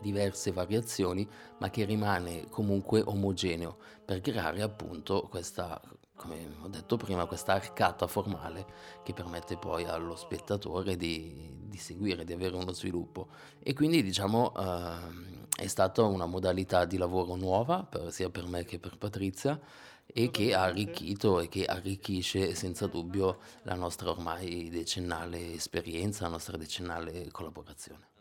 diverse 0.00 0.52
variazioni, 0.52 1.28
ma 1.58 1.70
che 1.70 1.84
rimane 1.84 2.48
comunque 2.48 3.02
omogeneo 3.04 3.76
per 4.04 4.20
creare 4.20 4.62
appunto 4.62 5.26
questa, 5.28 5.80
come 6.14 6.54
ho 6.62 6.68
detto 6.68 6.96
prima, 6.96 7.26
questa 7.26 7.54
arcata 7.54 8.06
formale 8.06 8.66
che 9.02 9.12
permette 9.12 9.56
poi 9.56 9.84
allo 9.84 10.16
spettatore 10.16 10.96
di, 10.96 11.50
di 11.64 11.78
seguire, 11.78 12.24
di 12.24 12.32
avere 12.32 12.56
uno 12.56 12.72
sviluppo. 12.72 13.28
E 13.62 13.74
quindi 13.74 14.02
diciamo 14.02 14.52
eh, 14.56 15.44
è 15.56 15.66
stata 15.66 16.02
una 16.02 16.26
modalità 16.26 16.84
di 16.84 16.98
lavoro 16.98 17.34
nuova, 17.34 17.82
per, 17.82 18.12
sia 18.12 18.30
per 18.30 18.46
me 18.46 18.64
che 18.64 18.78
per 18.78 18.98
Patrizia, 18.98 19.58
e 20.06 20.30
che 20.30 20.54
ha 20.54 20.62
arricchito 20.62 21.40
e 21.40 21.48
che 21.48 21.64
arricchisce 21.64 22.54
senza 22.54 22.86
dubbio 22.86 23.38
la 23.62 23.74
nostra 23.74 24.10
ormai 24.10 24.68
decennale 24.70 25.54
esperienza, 25.54 26.24
la 26.24 26.30
nostra 26.30 26.56
decennale 26.56 27.28
collaborazione. 27.30 28.14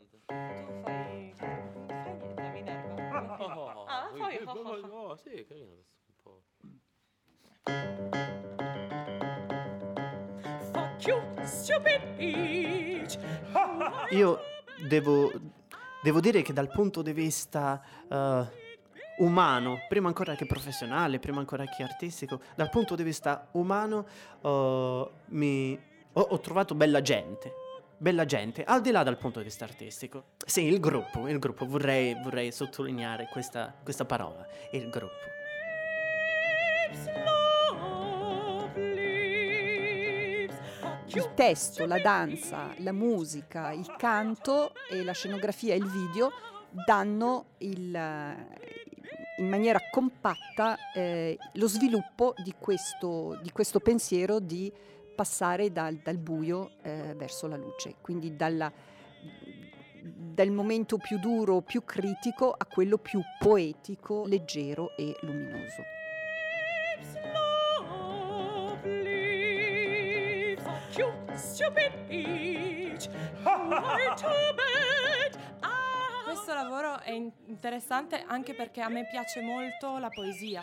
Oh, 5.15 5.17
sì, 5.17 5.45
carino 5.47 5.71
questo 5.71 5.95
un 6.07 6.15
po'. 6.21 6.43
Io 14.13 14.39
devo, 14.85 15.31
devo 16.03 16.19
dire 16.19 16.41
che 16.41 16.51
dal 16.51 16.69
punto 16.69 17.01
di 17.01 17.13
vista 17.13 17.81
uh, 18.09 19.23
umano, 19.23 19.85
prima 19.87 20.09
ancora 20.09 20.35
che 20.35 20.45
professionale, 20.45 21.19
prima 21.19 21.39
ancora 21.39 21.63
che 21.63 21.81
artistico, 21.81 22.41
dal 22.53 22.69
punto 22.69 22.95
di 22.95 23.03
vista 23.03 23.47
umano 23.51 24.05
uh, 24.41 25.09
mi, 25.27 25.79
ho, 26.11 26.21
ho 26.21 26.39
trovato 26.41 26.75
bella 26.75 27.01
gente 27.01 27.63
bella 27.97 28.25
gente, 28.25 28.63
al 28.63 28.81
di 28.81 28.91
là 28.91 29.03
dal 29.03 29.17
punto 29.17 29.39
di 29.39 29.45
vista 29.45 29.65
artistico. 29.65 30.25
Sì, 30.45 30.63
il 30.63 30.79
gruppo, 30.79 31.27
il 31.27 31.39
gruppo, 31.39 31.65
vorrei, 31.65 32.15
vorrei 32.21 32.51
sottolineare 32.51 33.27
questa, 33.31 33.73
questa 33.83 34.05
parola, 34.05 34.45
il 34.71 34.89
gruppo. 34.89 35.33
Il 41.07 41.31
testo, 41.33 41.85
la 41.85 41.99
danza, 41.99 42.73
la 42.79 42.91
musica, 42.91 43.71
il 43.71 43.93
canto 43.97 44.73
e 44.89 45.01
la 45.01 45.13
scenografia 45.13 45.73
e 45.73 45.77
il 45.77 45.89
video 45.89 46.31
danno 46.85 47.45
il, 47.59 47.95
in 49.37 49.47
maniera 49.47 49.79
compatta 49.89 50.75
eh, 50.93 51.37
lo 51.53 51.67
sviluppo 51.67 52.33
di 52.43 52.53
questo, 52.59 53.39
di 53.41 53.51
questo, 53.51 53.79
pensiero 53.79 54.39
di 54.39 54.71
passare 55.15 55.71
dal, 55.71 55.95
dal 55.95 56.17
buio 56.17 56.71
eh, 56.83 57.13
verso 57.15 57.47
la 57.47 57.55
luce, 57.55 57.95
quindi 58.01 58.35
dalla, 58.35 58.71
dal 60.03 60.51
momento 60.51 60.97
più 60.97 61.17
duro, 61.17 61.61
più 61.61 61.83
critico 61.83 62.51
a 62.51 62.65
quello 62.65 62.97
più 62.97 63.21
poetico, 63.39 64.25
leggero 64.27 64.95
e 64.97 65.15
luminoso. 65.21 65.83
Questo 76.25 76.53
lavoro 76.53 76.99
è 76.99 77.11
interessante 77.11 78.23
anche 78.27 78.53
perché 78.53 78.81
a 78.81 78.89
me 78.89 79.07
piace 79.09 79.41
molto 79.41 79.97
la 79.97 80.09
poesia, 80.09 80.61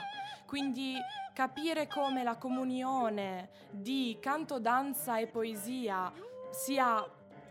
quindi 0.53 0.99
capire 1.33 1.87
come 1.87 2.23
la 2.23 2.37
comunione 2.37 3.49
di 3.71 4.19
canto, 4.21 4.59
danza 4.59 5.17
e 5.17 5.27
poesia 5.27 6.13
sia 6.51 7.03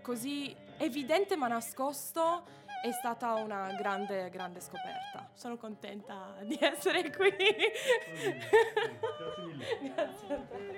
così 0.03 0.55
evidente 0.77 1.35
ma 1.35 1.47
nascosto 1.47 2.43
è 2.79 2.91
stata 2.91 3.33
una 3.33 3.73
grande, 3.73 4.29
grande 4.29 4.59
scoperta. 4.59 5.31
Sono 5.33 5.57
contenta 5.57 6.35
di 6.41 6.55
essere 6.61 7.09
qui. 7.09 7.33
Grazie 8.91 9.45
mille. 9.45 9.65
Grazie 9.95 10.33
a 10.35 10.39
te. 10.41 10.71